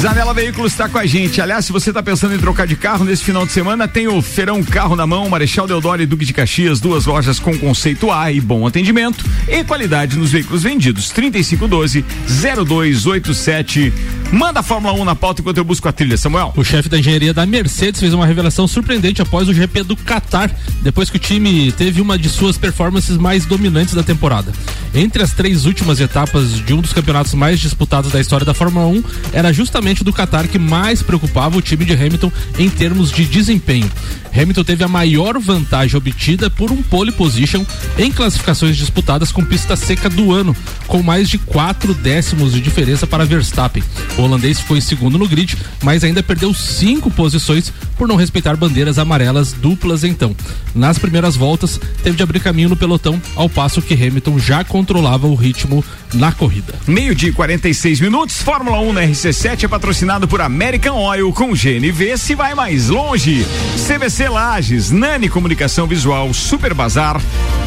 [0.01, 1.41] Zanela Veículos está com a gente.
[1.41, 4.21] Aliás, se você está pensando em trocar de carro nesse final de semana, tem o
[4.21, 8.31] Feirão Carro na Mão, Marechal Deodoro e Duque de Caxias, duas lojas com conceito A
[8.31, 11.11] e bom atendimento e qualidade nos veículos vendidos.
[11.11, 12.05] 3512
[12.67, 13.93] 0287.
[14.33, 16.53] Manda a Fórmula 1 na pauta enquanto eu busco a trilha, Samuel.
[16.57, 20.51] O chefe da engenharia da Mercedes fez uma revelação surpreendente após o GP do Qatar,
[20.83, 24.53] depois que o time teve uma de suas performances mais dominantes da temporada.
[24.93, 28.87] Entre as três últimas etapas de um dos campeonatos mais disputados da história da Fórmula
[28.87, 33.11] 1, era justamente o do Qatar que mais preocupava o time de Hamilton em termos
[33.11, 33.91] de desempenho.
[34.37, 37.65] Hamilton teve a maior vantagem obtida por um pole position
[37.97, 40.57] em classificações disputadas com pista seca do ano,
[40.89, 43.83] com mais de quatro décimos de diferença para Verstappen.
[44.19, 48.99] O holandês em segundo no grid, mas ainda perdeu cinco posições por não respeitar bandeiras
[48.99, 50.35] amarelas duplas então.
[50.75, 55.29] Nas primeiras voltas, teve de abrir caminho no pelotão, ao passo que Hamilton já controlava
[55.29, 56.75] o ritmo na corrida.
[56.87, 62.19] Meio de 46 minutos, Fórmula 1 na RC7 é patrocinado por American Oil com GNV
[62.19, 63.47] se vai mais longe.
[63.77, 67.21] CVC Lages, Nani Comunicação Visual, Super Bazar,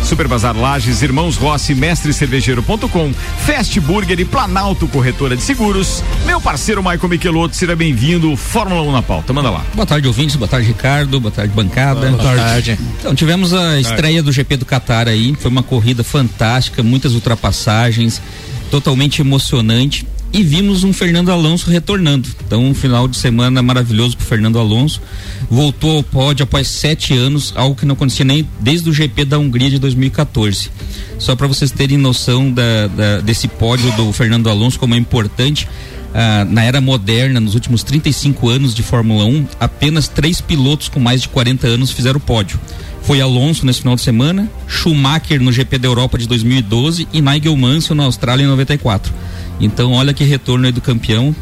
[0.03, 3.13] Super Bazar Lages, Irmãos Rossi, Mestre Cervejeiro.com,
[3.45, 6.03] Fast Burger e Planalto Corretora de Seguros.
[6.25, 8.35] Meu parceiro Michael Michelotto, seja bem-vindo.
[8.37, 9.65] Fórmula 1 na pauta, manda lá.
[9.73, 10.35] Boa tarde, ouvintes.
[10.35, 11.19] Boa tarde, Ricardo.
[11.19, 12.11] Boa tarde, bancada.
[12.11, 12.77] Boa tarde.
[12.99, 15.35] Então, tivemos a estreia do GP do Qatar aí.
[15.39, 18.21] Foi uma corrida fantástica, muitas ultrapassagens,
[18.69, 20.05] totalmente emocionante.
[20.37, 22.29] E vimos um Fernando Alonso retornando.
[22.45, 25.01] Então, um final de semana maravilhoso pro Fernando Alonso.
[25.49, 29.39] Voltou ao pódio após sete anos, algo que não acontecia nem desde o GP da
[29.39, 30.69] Hungria de 2014.
[31.17, 35.67] Só para vocês terem noção da, da- desse pódio do Fernando Alonso, como é importante.
[36.13, 40.99] ah, na era moderna, nos últimos 35 anos de Fórmula 1, apenas três pilotos com
[40.99, 42.59] mais de 40 anos fizeram pódio.
[43.01, 47.55] Foi Alonso nesse final de semana, Schumacher no GP da Europa de 2012 e Nigel
[47.57, 49.11] Mansell na Austrália em 94.
[49.59, 51.35] Então, olha que retorno aí do campeão.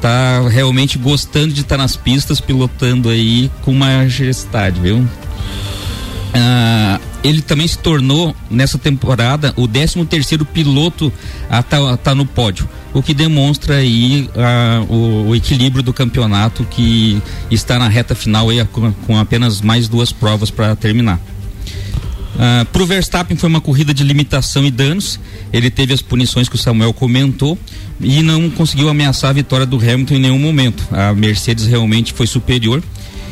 [0.00, 5.06] Tá realmente gostando de estar nas pistas, pilotando aí com majestade, viu?
[6.32, 11.12] Ah, ele também se tornou nessa temporada o 13 terceiro piloto
[11.50, 16.64] a estar tá, no pódio, o que demonstra aí ah, o, o equilíbrio do campeonato
[16.64, 21.20] que está na reta final aí com, com apenas mais duas provas para terminar.
[22.42, 25.20] Ah, Para o Verstappen foi uma corrida de limitação e danos.
[25.52, 27.58] Ele teve as punições que o Samuel comentou
[28.00, 30.82] e não conseguiu ameaçar a vitória do Hamilton em nenhum momento.
[30.90, 32.82] A Mercedes realmente foi superior.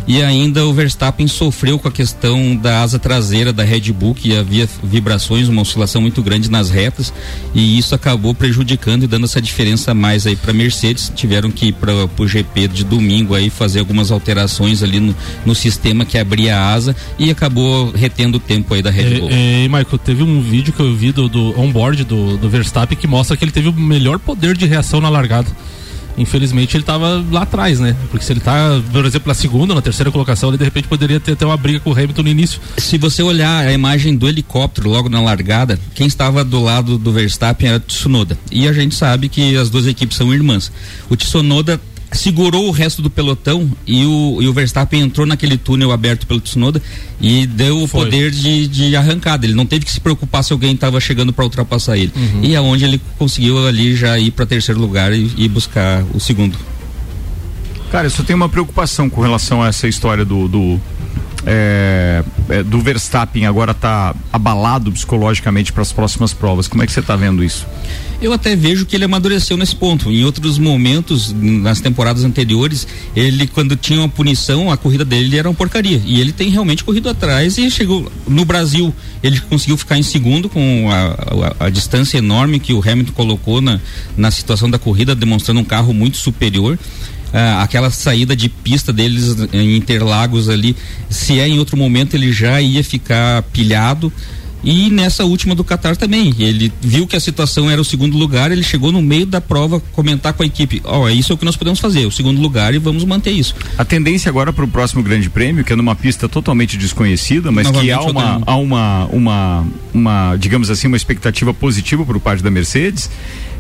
[0.09, 4.35] E ainda o Verstappen sofreu com a questão da asa traseira da Red Bull, que
[4.35, 7.13] havia vibrações, uma oscilação muito grande nas retas,
[7.55, 11.13] e isso acabou prejudicando e dando essa diferença mais aí para Mercedes.
[11.15, 15.55] Tiveram que ir para o GP de domingo aí fazer algumas alterações ali no, no
[15.55, 19.31] sistema que abria a asa e acabou retendo o tempo aí da Red Bull.
[19.31, 22.97] E, e, Michael, teve um vídeo que eu vi do, do onboard do, do Verstappen
[22.97, 25.49] que mostra que ele teve o melhor poder de reação na largada.
[26.19, 27.97] Infelizmente ele estava lá atrás, né?
[28.11, 31.21] Porque se ele tá, por exemplo, na segunda, na terceira colocação, ele de repente poderia
[31.21, 32.61] ter até uma briga com o Hamilton no início.
[32.77, 37.13] Se você olhar a imagem do helicóptero logo na largada, quem estava do lado do
[37.13, 38.39] Verstappen era o Tsunoda.
[38.51, 40.73] E a gente sabe que as duas equipes são irmãs.
[41.09, 41.81] O Tsunoda
[42.13, 46.41] segurou o resto do pelotão e o, e o Verstappen entrou naquele túnel aberto pelo
[46.41, 46.81] Tsunoda
[47.21, 48.05] e deu o Foi.
[48.05, 49.47] poder de, de arrancada.
[49.47, 52.13] Ele não teve que se preocupar se alguém estava chegando para ultrapassar ele.
[52.43, 56.57] E aonde ele conseguiu ali já ir para terceiro lugar e, e buscar o segundo.
[57.91, 60.49] Cara, eu só tenho uma preocupação com relação a essa história do.
[60.49, 60.81] do
[61.51, 66.69] é, é, do Verstappen agora tá abalado psicologicamente para as próximas provas.
[66.69, 67.67] Como é que você tá vendo isso?
[68.21, 70.11] Eu até vejo que ele amadureceu nesse ponto.
[70.11, 72.87] Em outros momentos, nas temporadas anteriores,
[73.17, 76.03] ele, quando tinha uma punição, a corrida dele era uma porcaria.
[76.05, 78.11] E ele tem realmente corrido atrás e chegou.
[78.27, 78.93] No Brasil,
[79.23, 83.61] ele conseguiu ficar em segundo com a, a- a distância enorme que o Hamilton colocou
[83.61, 83.81] na,
[84.17, 86.77] na situação da corrida, demonstrando um carro muito superior.
[87.33, 90.75] Ah, aquela saída de pista deles em Interlagos ali,
[91.11, 94.13] se é em outro momento, ele já ia ficar pilhado.
[94.63, 98.51] E nessa última do Qatar também, ele viu que a situação era o segundo lugar,
[98.51, 101.39] ele chegou no meio da prova comentar com a equipe, ó, é isso é o
[101.39, 103.55] que nós podemos fazer, o segundo lugar e vamos manter isso.
[103.77, 107.69] A tendência agora para o próximo Grande Prêmio, que é numa pista totalmente desconhecida, mas
[107.69, 112.43] que Novamente há uma, há uma, uma, uma, digamos assim, uma expectativa positiva por parte
[112.43, 113.09] da Mercedes,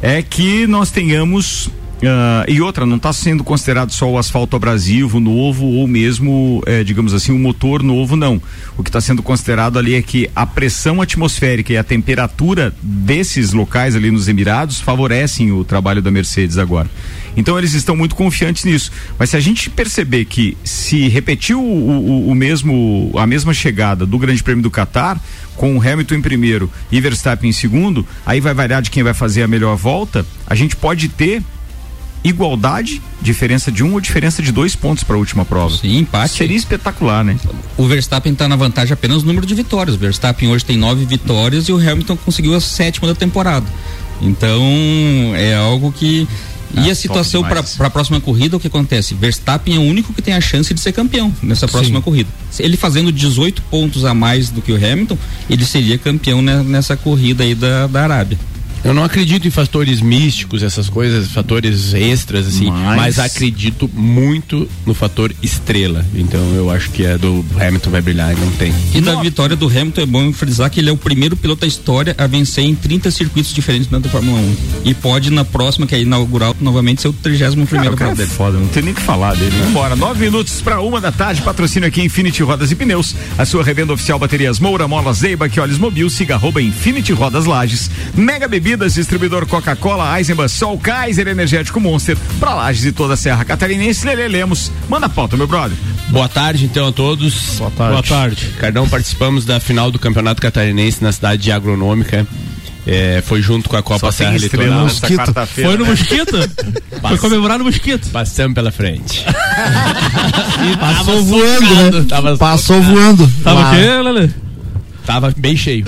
[0.02, 1.70] é que nós tenhamos
[2.05, 6.84] ah, e outra, não está sendo considerado só o asfalto abrasivo novo ou mesmo, eh,
[6.84, 8.40] digamos assim, um motor novo, não.
[8.76, 13.53] O que está sendo considerado ali é que a pressão atmosférica e a temperatura desses
[13.53, 16.88] locais ali nos Emirados favorecem o trabalho da Mercedes agora.
[17.36, 18.92] Então eles estão muito confiantes nisso.
[19.18, 24.07] Mas se a gente perceber que se repetiu o, o, o mesmo, a mesma chegada
[24.07, 25.20] do Grande Prêmio do Catar,
[25.57, 29.14] com o Hamilton em primeiro e Verstappen em segundo, aí vai variar de quem vai
[29.14, 31.42] fazer a melhor volta, a gente pode ter
[32.24, 35.76] igualdade, diferença de um ou diferença de dois pontos para a última prova.
[35.76, 36.34] Sim, empate.
[36.34, 37.36] Seria espetacular, né?
[37.76, 39.96] O Verstappen está na vantagem apenas no número de vitórias.
[39.96, 43.66] O Verstappen hoje tem nove vitórias e o Hamilton conseguiu a sétima da temporada.
[44.20, 44.62] Então
[45.36, 46.26] é algo que
[46.74, 49.14] e Ah, a top situação para a próxima corrida, o que acontece?
[49.14, 52.02] Verstappen é o único que tem a chance de ser campeão nessa próxima Sim.
[52.02, 52.28] corrida.
[52.58, 55.16] Ele fazendo 18 pontos a mais do que o Hamilton,
[55.48, 58.38] ele seria campeão ne- nessa corrida aí da, da Arábia.
[58.85, 64.68] Eu não acredito em fatores místicos, essas coisas, fatores extras, assim, Mas- mas, acredito muito
[64.87, 66.05] no fator estrela.
[66.14, 68.72] Então eu acho que é do Hamilton vai brilhar e não tem.
[68.95, 71.66] E da vitória do Hamilton é bom frisar que ele é o primeiro piloto da
[71.66, 74.57] história a vencer em 30 circuitos diferentes dentro da Fórmula 1.
[74.85, 78.14] E pode na próxima, que é inaugural, novamente ser o 31 Cara, primeiro cara é
[78.14, 78.31] dele.
[78.31, 79.53] foda, não tem nem o que falar dele.
[79.64, 83.62] Vambora, nove minutos para uma da tarde, patrocínio aqui Infinity Rodas e Pneus, a sua
[83.64, 88.47] revenda oficial baterias Moura, Mola, Zeiba, que olhos mobil, siga arroba Infinity Rodas Lages, Mega
[88.68, 94.06] Bebidas, distribuidor Coca-Cola, Eisenbahn, Sol, Kaiser, Energético Monster, pra Lages e toda a Serra Catarinense,
[94.06, 95.74] Lele Lemos, manda a pauta, meu brother.
[96.10, 97.56] Boa tarde, então, a todos.
[97.56, 97.92] Boa tarde.
[97.92, 98.46] Boa tarde.
[98.60, 102.26] Cardão, participamos da final do Campeonato Catarinense na cidade de Agronômica.
[102.86, 104.86] É, foi junto com a Copa Só Serra Litoral.
[105.16, 105.90] quarta-feira, Foi no né?
[105.90, 106.36] Mosquito?
[107.08, 108.10] Foi comemorar no Mosquito.
[108.10, 109.24] Passamos pela frente.
[110.78, 112.06] Passou voando, né?
[112.06, 113.32] Tava Passou voando.
[113.42, 114.47] Tava o quê, Lele?
[115.09, 115.86] Tava bem cheio.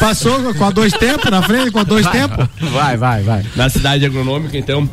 [0.00, 2.48] Passou com a dois tempos na frente, com a dois tempos.
[2.72, 3.44] Vai, vai, vai.
[3.54, 4.88] na cidade agronômica, então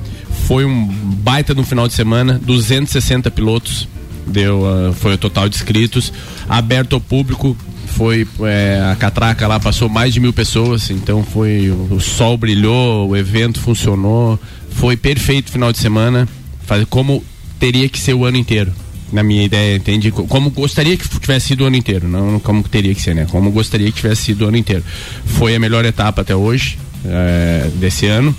[0.46, 3.88] foi um baita no final de semana, 260 pilotos,
[4.28, 6.12] deu, ah, foi o total de inscritos,
[6.50, 7.56] aberto ao público,
[7.96, 12.38] foi é, a catraca lá passou mais de mil pessoas, então foi o, o sol
[12.38, 14.38] brilhou, o evento funcionou,
[14.72, 16.28] foi perfeito final de semana,
[16.66, 17.24] faz, como
[17.58, 18.74] teria que ser o ano inteiro.
[19.12, 20.10] Na minha ideia, entende?
[20.12, 23.28] Co- Como gostaria que tivesse sido o ano inteiro, não como teria que ser, né?
[23.30, 24.84] Como gostaria que tivesse sido o ano inteiro.
[25.26, 28.34] Foi a melhor etapa até hoje, é, desse ano.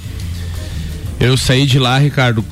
[1.21, 2.45] Eu saí de lá, Ricardo,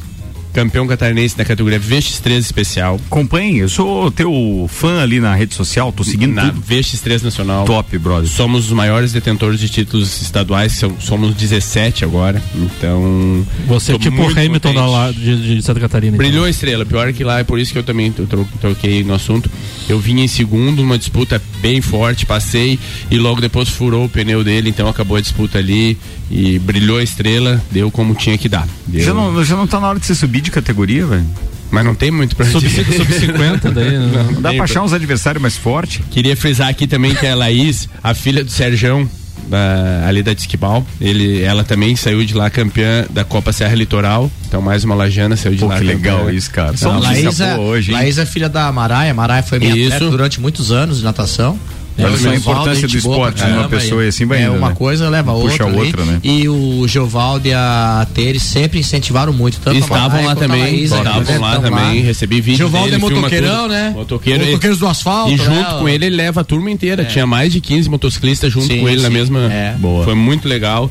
[0.53, 3.01] campeão catarinense na categoria VX3 especial.
[3.07, 6.63] Acompanhe, eu sou teu fã ali na rede social, tô seguindo na tudo.
[6.69, 7.65] VX3 Nacional.
[7.65, 8.29] Top, brother.
[8.29, 12.43] Somos os maiores detentores de títulos estaduais, são- somos 17 agora.
[12.55, 13.47] Então.
[13.67, 16.17] Você é tipo o Hamilton da lá, de, de Santa Catarina.
[16.17, 16.27] então.
[16.27, 19.03] Brilhou a estrela, pior que lá, é por isso que eu também tro- tro- troquei
[19.05, 19.51] no assunto.
[19.89, 22.79] Eu vim em segundo, numa disputa bem forte, passei
[23.11, 25.99] e logo depois furou o pneu dele, então acabou a disputa ali
[26.31, 28.67] e brilhou a estrela, deu como tinha que dar.
[28.87, 29.05] Deu.
[29.05, 31.27] Já não, já não tá na hora de você subir de categoria, velho?
[31.71, 32.85] Mas não tem muito pra Sub, dizer.
[32.85, 33.91] sub 50 daí.
[33.99, 34.27] né?
[34.35, 36.01] Não dá tem pra achar uns adversários mais fortes?
[36.11, 39.09] Queria frisar aqui também que a Laís, a filha do Serjão,
[39.49, 44.29] da- ali da Disquibal, ele, ela também saiu de lá campeã da Copa Serra Litoral.
[44.49, 45.95] Então mais uma lajana saiu de Pô, lá que campeã.
[46.17, 46.73] legal isso, cara.
[46.75, 47.99] Então, Laís, é, hoje, hein?
[47.99, 49.15] Laís é filha da Maraia.
[49.15, 49.95] Maraia foi minha Isso.
[49.95, 51.57] atleta durante muitos anos de natação.
[52.05, 54.57] Olha Eu só a importância do esporte numa pessoa e e assim vai É indo,
[54.57, 54.75] uma né?
[54.75, 55.67] coisa leva a Puxa outra.
[55.67, 55.87] ali.
[55.87, 56.21] outra, né?
[56.23, 59.59] E o Geovaldo e a Teres sempre incentivaram muito.
[59.61, 61.39] Tanto Estavam lá também, Laís, estavam né?
[61.39, 63.93] lá também, recebi vídeo Geovaldo é motoqueirão, né?
[63.95, 65.77] Motoqueiro, Motoqueiros do asfalto, E junto né?
[65.79, 67.05] com ele, ele leva a turma inteira.
[67.05, 69.41] Tinha mais de 15 motociclistas junto com ele na mesma.
[69.53, 69.75] É.
[69.79, 70.05] Boa.
[70.05, 70.91] Foi muito legal.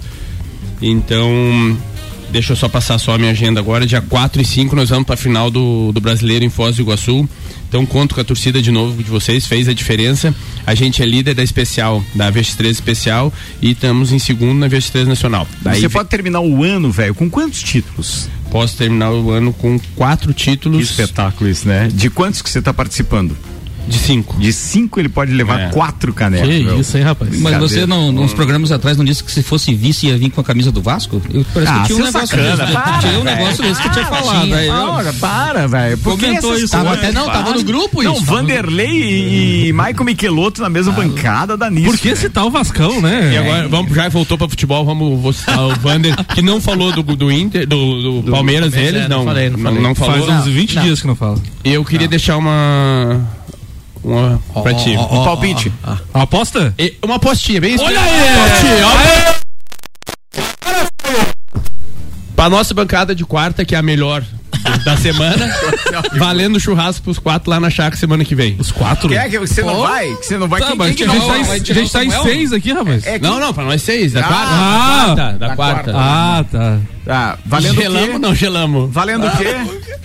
[0.82, 1.78] Então,
[2.32, 3.86] deixa eu só passar só a minha agenda agora.
[3.86, 6.82] Dia 4 e 5 nós vamos para a final do, do Brasileiro em Foz do
[6.82, 7.28] Iguaçu.
[7.68, 10.34] Então conto com a torcida de novo de vocês, fez a diferença.
[10.66, 15.06] A gente é líder da especial, da VX3 especial e estamos em segundo na VX3
[15.06, 15.48] nacional.
[15.62, 18.30] Daí Você pode terminar o ano, velho, com quantos títulos?
[18.50, 21.88] posso terminar o ano com quatro Que títulos espetáculo isso, né?
[21.94, 23.38] De quantos que você tá participando?
[23.90, 24.38] De cinco.
[24.40, 25.70] De cinco ele pode levar É.
[25.70, 26.48] quatro canecas.
[26.48, 26.80] Que meu.
[26.80, 27.32] isso, hein, rapaz?
[27.40, 27.68] Mas Cadê?
[27.68, 30.44] você não, nos programas atrás não disse que se fosse vice ia vir com a
[30.44, 31.22] camisa do Vasco?
[31.34, 32.72] Eu parece Ah, que tinha um negócio sacana, desse.
[32.74, 34.44] para, tinha um negócio desse que eu tinha para, falado.
[34.46, 34.58] tinha.
[34.58, 35.98] aí Para, para, velho.
[35.98, 39.74] Por que Comentou isso, tava até- não, tava no grupo Não, isso, no Vanderlei e,
[39.74, 41.86] Michael Michelotto na mesma bancada dá nisso.
[41.90, 43.32] Por que citar o Vascão, né?
[43.34, 46.92] E agora, vamos, já voltou para futebol, vamos vou citar o Vander, que não falou
[46.92, 49.82] do, do Inter, do, do, Palmeiras Palmeiras, deles, é, não não, falei, não falei.
[49.82, 50.26] não falou.
[50.28, 50.84] Faz uns 20 Não.
[50.84, 51.38] dias que não fala.
[51.64, 53.22] E eu queria deixar uma.
[54.04, 54.96] Uma pra ti.
[54.98, 55.72] ó, um palpite.
[56.14, 56.74] A aposta?
[56.78, 59.40] E- Uma apostinha, bem Olha aí!
[62.36, 64.24] Pra nossa bancada de quarta, que é a melhor
[64.86, 65.54] da semana,
[66.18, 68.56] valendo churrasco pros quatro lá na chácara semana que vem.
[68.60, 69.10] Os quatro?
[69.10, 70.14] Quer que você não vai?
[70.16, 70.62] Que você não vai?
[70.62, 71.40] Tá, Quem- mas quem a que gente não tá, vai?
[71.58, 73.06] em, a gente tá em seis aqui, rapaz.
[73.06, 74.52] É que- Não, não, pra nós seis, da Ah, quarta.
[74.54, 75.38] ah, da quarta.
[75.38, 75.94] Da quarta.
[75.96, 76.78] Ah, tá.
[77.10, 78.18] Tá, valendo Gelamos, o quê?
[78.20, 78.94] não gelamos.
[78.94, 79.56] Valendo o quê?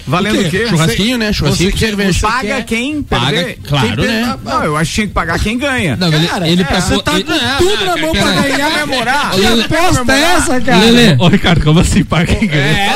[0.06, 0.48] Valendo O quê?
[0.48, 0.66] quê?
[0.68, 1.34] Churrasquinho, né?
[1.34, 2.12] Churrasquinho Você- cerveja.
[2.18, 2.64] você Paga quer?
[2.64, 4.36] quem Paga, claro, quem né?
[4.42, 5.96] Não, eu acho que tinha que pagar quem ganha.
[5.96, 6.96] Não, ele, Cara, ele é, passou.
[6.96, 8.70] você tá ele- com tudo na mão pra ganhar.
[8.70, 9.30] comemorar.
[9.32, 10.78] Que aposta é essa, cara?
[10.78, 12.64] Lele, ô Ricardo, como assim, paga quem ganha?
[12.64, 12.94] É,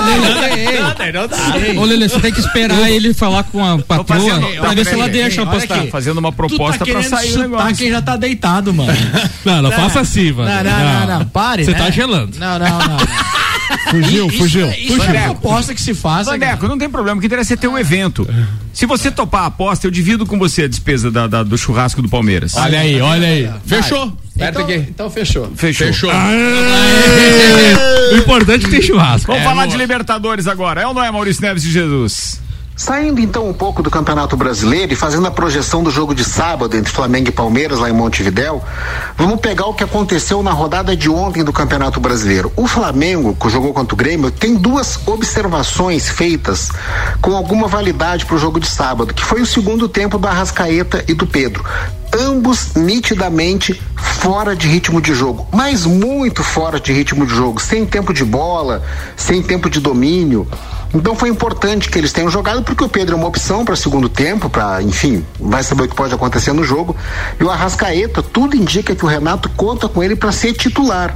[1.78, 5.06] Ô, Lele, você tem que esperar ele falar com a patroa pra ver se ela
[5.08, 5.80] deixa apostar.
[5.80, 5.90] aqui.
[5.90, 7.76] Fazendo uma Tu proposta tá pra sair o negócio.
[7.76, 8.90] quem já tá deitado, mano.
[9.44, 10.48] Não, não faça assim, mano.
[10.50, 11.78] Não, não, não, não, pare, Você né?
[11.78, 12.38] tá gelando.
[12.38, 12.96] Não, não, não.
[13.90, 14.70] Fugiu, fugiu.
[14.72, 16.26] Isso é uma aposta que se faz.
[16.26, 18.28] Vandeco, não tem problema, o que interessa é ter um evento.
[18.72, 22.00] Se você topar a aposta, eu divido com você a despesa da- da- do churrasco
[22.02, 22.54] do Palmeiras.
[22.56, 23.50] Olha aí, olha aí.
[23.66, 24.12] Fechou.
[24.36, 24.86] Aperta Então, aqui.
[24.90, 25.50] então fechou.
[25.56, 25.86] Fechou.
[25.88, 26.10] Fechou.
[28.12, 29.26] O importante é ter churrasco.
[29.30, 30.80] Vamos falar de Libertadores agora.
[30.82, 32.40] É ou não é, Maurício Neves de Jesus?
[32.78, 36.76] Saindo então um pouco do Campeonato Brasileiro e fazendo a projeção do jogo de sábado
[36.76, 38.62] entre Flamengo e Palmeiras lá em Montevidéu,
[39.16, 42.52] vamos pegar o que aconteceu na rodada de ontem do Campeonato Brasileiro.
[42.54, 46.70] O Flamengo, que jogou contra o Grêmio, tem duas observações feitas
[47.20, 51.04] com alguma validade para o jogo de sábado, que foi o segundo tempo do Arrascaeta
[51.08, 51.64] e do Pedro.
[52.16, 57.84] Ambos nitidamente fora de ritmo de jogo, mas muito fora de ritmo de jogo, sem
[57.84, 58.84] tempo de bola,
[59.16, 60.46] sem tempo de domínio.
[60.94, 64.08] Então foi importante que eles tenham jogado, porque o Pedro é uma opção para segundo
[64.08, 66.96] tempo, para, enfim, vai saber o que pode acontecer no jogo.
[67.38, 71.14] E o Arrascaeta, tudo indica que o Renato conta com ele para ser titular.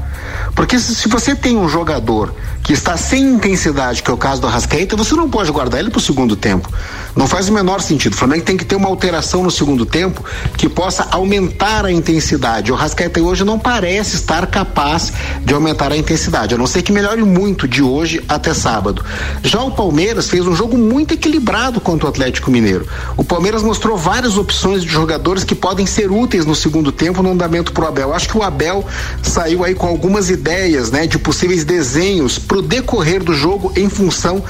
[0.54, 4.40] Porque se, se você tem um jogador que está sem intensidade, que é o caso
[4.40, 6.70] do Arrascaeta, você não pode guardar ele para o segundo tempo.
[7.16, 8.12] Não faz o menor sentido.
[8.12, 10.24] O Flamengo tem que ter uma alteração no segundo tempo
[10.56, 12.70] que possa aumentar a intensidade.
[12.70, 15.12] O Arrascaeta hoje não parece estar capaz
[15.44, 19.04] de aumentar a intensidade, a não ser que melhore muito de hoje até sábado.
[19.42, 22.86] Já o Palmeiras fez um jogo muito equilibrado contra o Atlético Mineiro.
[23.16, 27.30] O Palmeiras mostrou várias opções de jogadores que podem ser úteis no segundo tempo no
[27.30, 28.12] andamento pro Abel.
[28.14, 28.84] Acho que o Abel
[29.22, 34.42] saiu aí com algumas ideias, né, de possíveis desenhos pro decorrer do jogo em função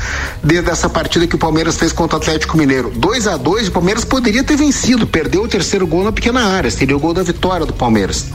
[0.43, 2.91] de, dessa partida que o Palmeiras fez contra o Atlético Mineiro.
[2.95, 6.71] 2 a 2 o Palmeiras poderia ter vencido, perdeu o terceiro gol na pequena área,
[6.71, 8.27] seria o gol da vitória do Palmeiras.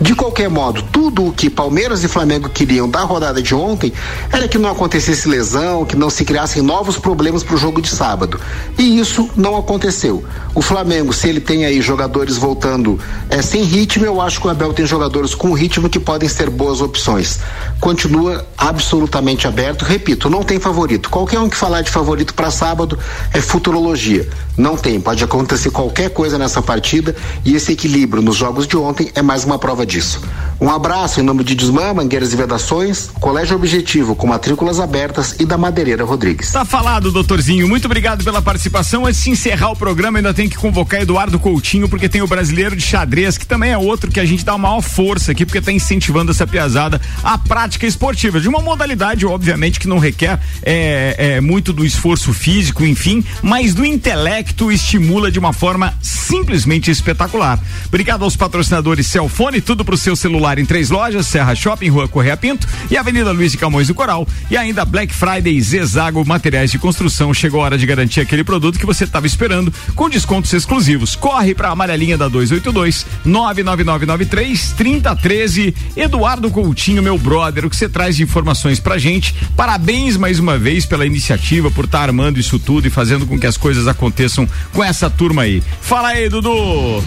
[0.00, 3.92] De qualquer modo, tudo o que Palmeiras e Flamengo queriam da rodada de ontem
[4.32, 7.88] era que não acontecesse lesão, que não se criassem novos problemas para o jogo de
[7.88, 8.38] sábado.
[8.78, 10.24] E isso não aconteceu.
[10.54, 12.98] O Flamengo, se ele tem aí jogadores voltando
[13.30, 16.50] é, sem ritmo, eu acho que o Abel tem jogadores com ritmo que podem ser
[16.50, 17.40] boas opções.
[17.80, 19.84] Continua absolutamente aberto.
[19.84, 21.08] Repito, não tem favorito.
[21.08, 22.98] Qualquer um que falar de favorito para sábado
[23.32, 24.28] é futurologia.
[24.56, 25.00] Não tem.
[25.00, 29.44] Pode acontecer qualquer coisa nessa partida e esse equilíbrio nos jogos de ontem é mais
[29.44, 30.20] uma prova disso.
[30.60, 35.44] Um abraço em nome de Desmã, Mangueiras e Vedações, Colégio Objetivo com matrículas abertas e
[35.44, 36.52] da Madeireira Rodrigues.
[36.52, 37.66] Tá falado, doutorzinho.
[37.66, 39.06] Muito obrigado pela participação.
[39.06, 42.76] Antes de encerrar o programa, ainda tem que convocar Eduardo Coutinho, porque tem o brasileiro
[42.76, 45.60] de xadrez, que também é outro que a gente dá uma maior força aqui, porque
[45.60, 48.40] tá incentivando essa piazada à prática esportiva.
[48.40, 53.72] De uma modalidade, obviamente, que não requer é, é, muito do esforço físico, enfim, mas
[53.72, 57.58] do intelecto estimula de uma forma simplesmente espetacular.
[57.86, 62.36] Obrigado aos patrocinadores Celfone, tudo pro seu celular em três lojas, Serra Shopping, Rua Correia
[62.36, 64.28] Pinto e Avenida Luiz de Camões do Coral.
[64.50, 65.58] E ainda Black Friday
[66.02, 67.32] Zezago Materiais de Construção.
[67.32, 71.14] Chegou a hora de garantir aquele produto que você estava esperando com descontos exclusivos.
[71.14, 75.74] Corre pra amarelinha da 282 99993 3013.
[75.96, 79.32] Eduardo Coutinho, meu brother, o que você traz de informações pra gente?
[79.56, 83.46] Parabéns mais uma vez pela iniciativa, por estar armando isso tudo e fazendo com que
[83.46, 85.62] as coisas aconteçam com essa turma aí.
[85.80, 87.02] Fala aí, Dudu!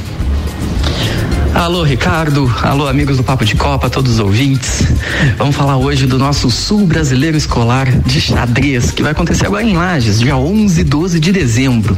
[1.56, 2.54] Alô, Ricardo.
[2.62, 4.84] Alô, amigos do Papo de Copa, todos os ouvintes.
[5.38, 9.74] Vamos falar hoje do nosso Sul Brasileiro Escolar de Xadrez, que vai acontecer agora em
[9.74, 11.96] Lages, dia 11 e 12 de dezembro.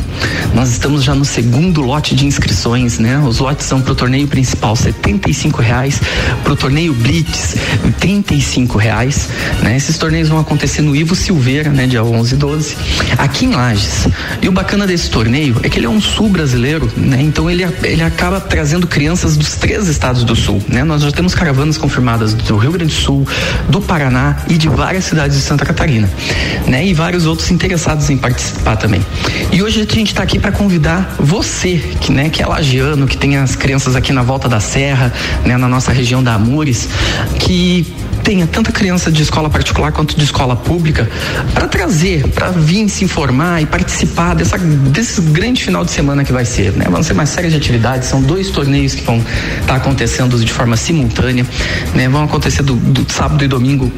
[0.53, 3.17] Nós estamos já no segundo lote de inscrições, né?
[3.27, 5.99] Os lotes são para o torneio principal 75 reais,
[6.43, 7.55] para o torneio Blitz
[7.99, 9.27] 35 reais,
[9.63, 9.75] né?
[9.75, 11.87] Esses torneios vão acontecer no Ivo Silveira, né?
[11.87, 12.77] Dia 11 e 12,
[13.17, 14.07] aqui em Lages.
[14.39, 17.19] E o bacana desse torneio é que ele é um Sul brasileiro, né?
[17.23, 20.83] Então ele, ele acaba trazendo crianças dos três estados do Sul, né?
[20.83, 23.27] Nós já temos caravanas confirmadas do Rio Grande do Sul,
[23.69, 26.09] do Paraná e de várias cidades de Santa Catarina,
[26.67, 26.85] né?
[26.85, 29.03] E vários outros interessados em participar também.
[29.51, 33.17] E hoje a gente está aqui para convidar você, que, né, que é lagiano, que
[33.17, 35.13] tem as crianças aqui na volta da serra,
[35.45, 36.89] né, na nossa região da Amores,
[37.39, 37.87] que
[38.27, 41.09] tenha tanta criança de escola particular quanto de escola pública
[41.53, 46.33] para trazer, para vir se informar e participar dessa, desse grande final de semana que
[46.33, 46.73] vai ser.
[46.73, 46.87] Né?
[46.89, 50.51] Vão ser uma série de atividades, são dois torneios que vão estar tá acontecendo de
[50.51, 51.45] forma simultânea,
[51.95, 52.09] né?
[52.09, 53.89] vão acontecer do, do, sábado e domingo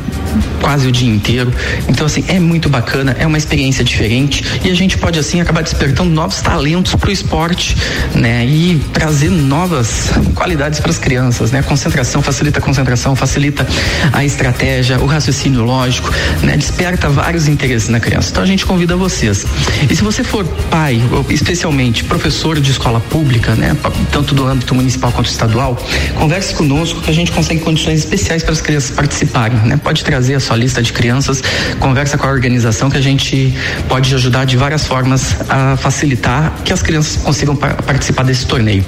[0.62, 1.52] quase o dia inteiro.
[1.88, 5.64] Então, assim, é muito bacana, é uma experiência diferente e a gente pode, assim, acabar
[5.64, 7.76] despertando novos talentos para o esporte
[8.14, 8.46] né?
[8.46, 11.52] e trazer novas qualidades para as crianças.
[11.52, 11.64] Né?
[11.64, 13.66] Concentração, facilita a concentração, facilita
[14.14, 16.10] a a estratégia, o raciocínio lógico,
[16.44, 16.58] né?
[16.58, 18.32] Desperta vários interesses na criança.
[18.32, 19.46] Então a gente convida vocês.
[19.90, 23.76] E se você for pai, especialmente professor de escola pública, né?
[24.12, 25.78] Tanto do âmbito municipal quanto estadual,
[26.16, 29.80] converse conosco que a gente consegue condições especiais para as crianças participarem, né?
[29.82, 31.42] Pode trazer a sua lista de crianças,
[31.80, 33.54] conversa com a organização que a gente
[33.88, 38.84] pode ajudar de várias formas a facilitar que as crianças consigam pa- participar desse torneio.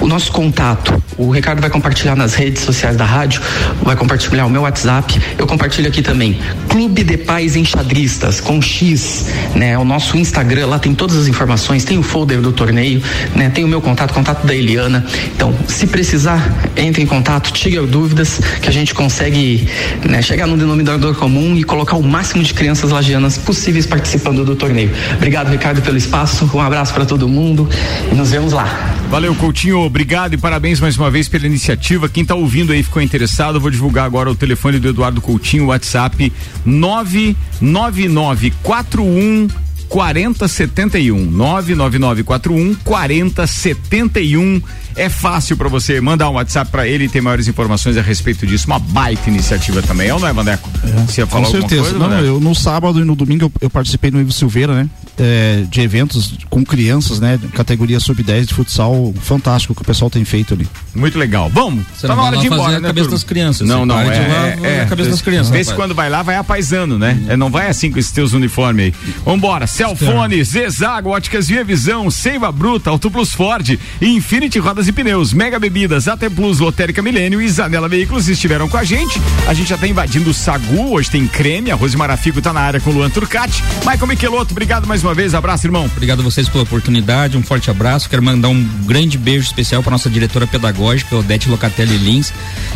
[0.00, 3.42] O nosso contato, o Ricardo vai compartilhar nas redes sociais da rádio,
[3.82, 6.38] vai compartilhar o meu WhatsApp, eu compartilho aqui também.
[6.68, 9.76] Clube de Pais Enxadristas, com X, né?
[9.78, 13.02] O nosso Instagram, lá tem todas as informações, tem o folder do torneio,
[13.34, 13.48] né?
[13.48, 15.04] Tem o meu contato, contato da Eliana.
[15.34, 19.68] Então, se precisar, entre em contato, tire dúvidas, que a gente consegue
[20.06, 24.54] né, chegar no denominador comum e colocar o máximo de crianças lagianas possíveis participando do
[24.54, 24.90] torneio.
[25.16, 26.50] Obrigado, Ricardo, pelo espaço.
[26.52, 27.68] Um abraço para todo mundo
[28.10, 28.97] e nos vemos lá.
[29.10, 29.80] Valeu, Coutinho.
[29.80, 32.10] Obrigado e parabéns mais uma vez pela iniciativa.
[32.10, 36.30] Quem tá ouvindo aí ficou interessado, vou divulgar agora o telefone do Eduardo Coutinho, WhatsApp
[36.64, 39.48] 99941
[39.88, 44.60] 4071 99941 4071
[44.94, 48.46] é fácil pra você mandar um WhatsApp pra ele e ter maiores informações a respeito
[48.46, 48.66] disso.
[48.66, 50.68] Uma baita iniciativa também, é ou não é, Vandeco?
[51.06, 51.82] Você ia falar Com certeza.
[51.82, 54.90] coisa, Não, eu no sábado e no domingo eu, eu participei no Ivo Silveira, né?
[55.18, 57.38] É, de eventos com crianças, né?
[57.52, 60.68] Categoria sub-10 de futsal, fantástico que o pessoal tem feito ali.
[60.94, 61.50] Muito legal.
[61.52, 61.84] Vamos.
[61.94, 63.10] Você tá não na vai hora de ir embora, a né, cabeça turma?
[63.10, 63.68] das crianças.
[63.68, 64.80] Não, não, é, ir lá, é, é.
[64.82, 67.18] a cabeça das crianças, Vê se quando vai lá, vai apaisando, né?
[67.28, 68.94] É, não vai assim com esses teus uniformes aí.
[69.24, 75.32] Vambora, Celfone, Zezago, Óticas Via Visão, Seiva Bruta, Auto Plus Ford, Infinity Rodas e Pneus,
[75.32, 79.20] Mega Bebidas, AT Plus, Lotérica Milênio e Zanela Veículos estiveram com a gente.
[79.46, 82.60] A gente já tá invadindo o Sagu, hoje tem creme, a Rose Marafico tá na
[82.60, 83.62] área com o Luan Turcati.
[83.80, 85.86] Michael Michelotto, obrigado mais uma vez, abraço, irmão.
[85.86, 88.08] Obrigado a vocês pela oportunidade, um forte abraço.
[88.08, 92.32] Quero mandar um grande beijo especial para nossa diretora pedagógica, Odete Locatelli Lins.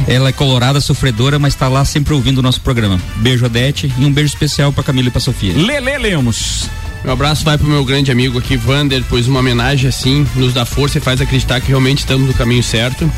[0.06, 3.00] Ela é colorada, sofredora, mas está lá sempre ouvindo o nosso programa.
[3.16, 5.54] Beijo, Odete, e um beijo especial para Camila e para Sofia.
[5.54, 6.68] Lele Lemos.
[7.04, 10.64] Meu abraço vai pro meu grande amigo aqui, Vander, pois uma homenagem assim nos dá
[10.64, 13.10] força e faz acreditar que realmente estamos no caminho certo.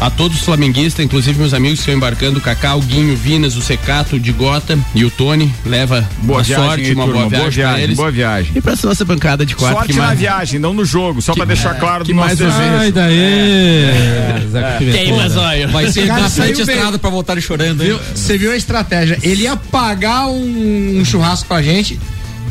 [0.00, 3.62] A todos os flamenguistas, inclusive meus amigos que estão embarcando, o Guinho, o Vinas, o
[3.62, 7.30] Secato, o Digota e o Tony, leva Boa boa viagem, sorte, aí, uma turma, boa
[7.30, 7.96] boa viagem, pra viagem, eles.
[7.96, 8.52] boa viagem.
[8.54, 9.76] E pra essa nossa bancada de quatro.
[9.76, 12.26] Sorte que na mais- viagem, não no jogo, só pra deixar claro que do nosso
[12.26, 12.58] mais desejo.
[12.78, 13.16] Ai, daí.
[13.18, 14.76] É.
[14.78, 15.68] Queima, zóio.
[15.68, 16.74] Vai ser Cara, bastante bem.
[16.76, 17.82] estrada para voltar chorando.
[17.84, 17.98] Viu?
[18.14, 19.18] Você viu a estratégia?
[19.22, 21.98] Ele ia pagar um, um churrasco pra gente.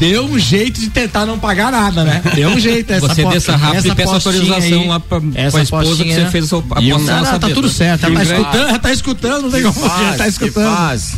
[0.02, 2.24] Deu um jeito de tentar não pagar nada, né?
[2.34, 2.92] Deu um jeito.
[2.92, 5.96] Essa Você desça rápido essa e peça autorização aí, lá pra, essa pra esposa que
[5.98, 8.08] postinha- você fez a sua um- aposta Não, não, tá tudo certo.
[8.08, 9.88] E um tá escutando, já tá escutando, não tem como.
[9.88, 10.76] Já tá escutando.
[10.76, 11.14] faz.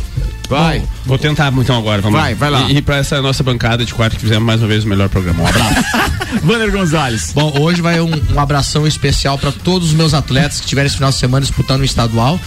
[0.50, 0.82] Vai.
[1.06, 2.38] Vou tentar então agora, vamos Vai, lá.
[2.38, 2.60] vai lá.
[2.70, 5.08] E, e pra essa nossa bancada de quatro que fizemos mais uma vez o melhor
[5.08, 5.42] programa.
[5.42, 5.74] Um abraço.
[6.44, 7.32] Vanner Gonzalez.
[7.34, 10.96] Bom, hoje vai um, um abração especial para todos os meus atletas que tiveram esse
[10.96, 12.38] final de semana disputando o estadual.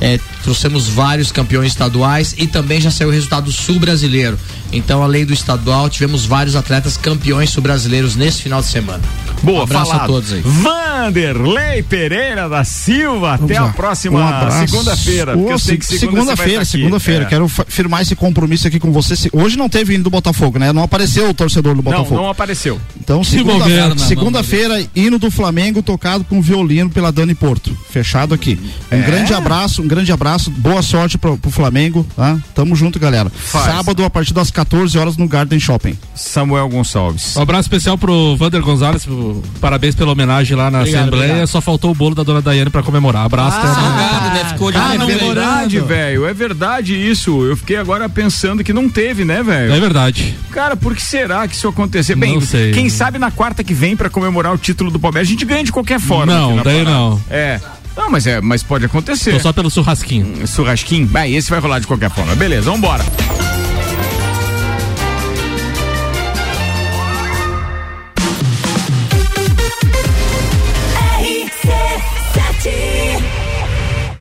[0.00, 4.38] É, trouxemos vários campeões estaduais e também já saiu o resultado do sul brasileiro.
[4.72, 9.02] Então, além do estadual, tivemos vários atletas campeões sul-brasileiros nesse final de semana.
[9.42, 10.04] Boa, um abraço falado.
[10.04, 10.42] a todos aí.
[10.44, 13.34] Vanderlei Pereira da Silva.
[13.34, 13.72] Até a lá.
[13.72, 15.32] próxima Um segunda-feira.
[15.32, 17.24] Segunda vai Segunda-feira, segunda-feira.
[17.24, 17.26] É.
[17.26, 19.14] Quero firmar esse compromisso aqui com você.
[19.32, 20.72] Hoje não teve hino do Botafogo, né?
[20.72, 22.14] Não apareceu o torcedor do Não, Botafogo.
[22.16, 22.78] não apareceu.
[23.00, 27.76] Então, Se segunda- bobear, na segunda-feira, hino do Flamengo tocado com violino pela Dani Porto.
[27.90, 28.58] Fechado aqui.
[28.92, 29.02] Um É?
[29.02, 30.50] grande abraço, um grande abraço.
[30.50, 32.06] Boa sorte pro, pro Flamengo.
[32.14, 32.38] Tá?
[32.54, 33.30] Tamo junto, galera.
[33.30, 33.64] Faz.
[33.66, 35.96] Sábado, a partir das 14 horas, no Garden Shopping.
[36.14, 37.34] Samuel Gonçalves.
[37.36, 41.24] Um abraço especial pro Vander Gonzalez, pro- parabéns pela homenagem lá na Obrigado, Assembleia.
[41.30, 41.46] obrigado.
[41.48, 43.24] Só faltou o bolo da dona Daiane pra comemorar.
[43.24, 43.74] Abraço, amanhã.
[43.74, 44.44] Salgado, né?
[44.52, 46.26] Ficou de Ah, olho é verdade, velho.
[46.26, 47.42] É verdade isso.
[47.44, 49.72] Eu fiquei agora pensando que não teve, né, velho?
[49.72, 50.34] É verdade.
[50.50, 52.16] Cara, por que será que isso aconteceu?
[52.18, 52.72] Bem, Não sei.
[52.72, 55.64] quem sabe na quarta que vem pra comemorar o título do Palmeiras, a gente ganha
[55.64, 56.26] de qualquer forma.
[56.34, 56.90] Não, daí parada.
[56.90, 57.20] não.
[57.30, 57.58] É.
[57.96, 59.32] Não, mas é, mas pode acontecer.
[59.32, 60.46] Tô só pelo churrasquinho.
[60.46, 61.06] Churrasquinho?
[61.06, 62.34] Bem, esse vai rolar de qualquer forma.
[62.34, 63.04] Beleza, vambora.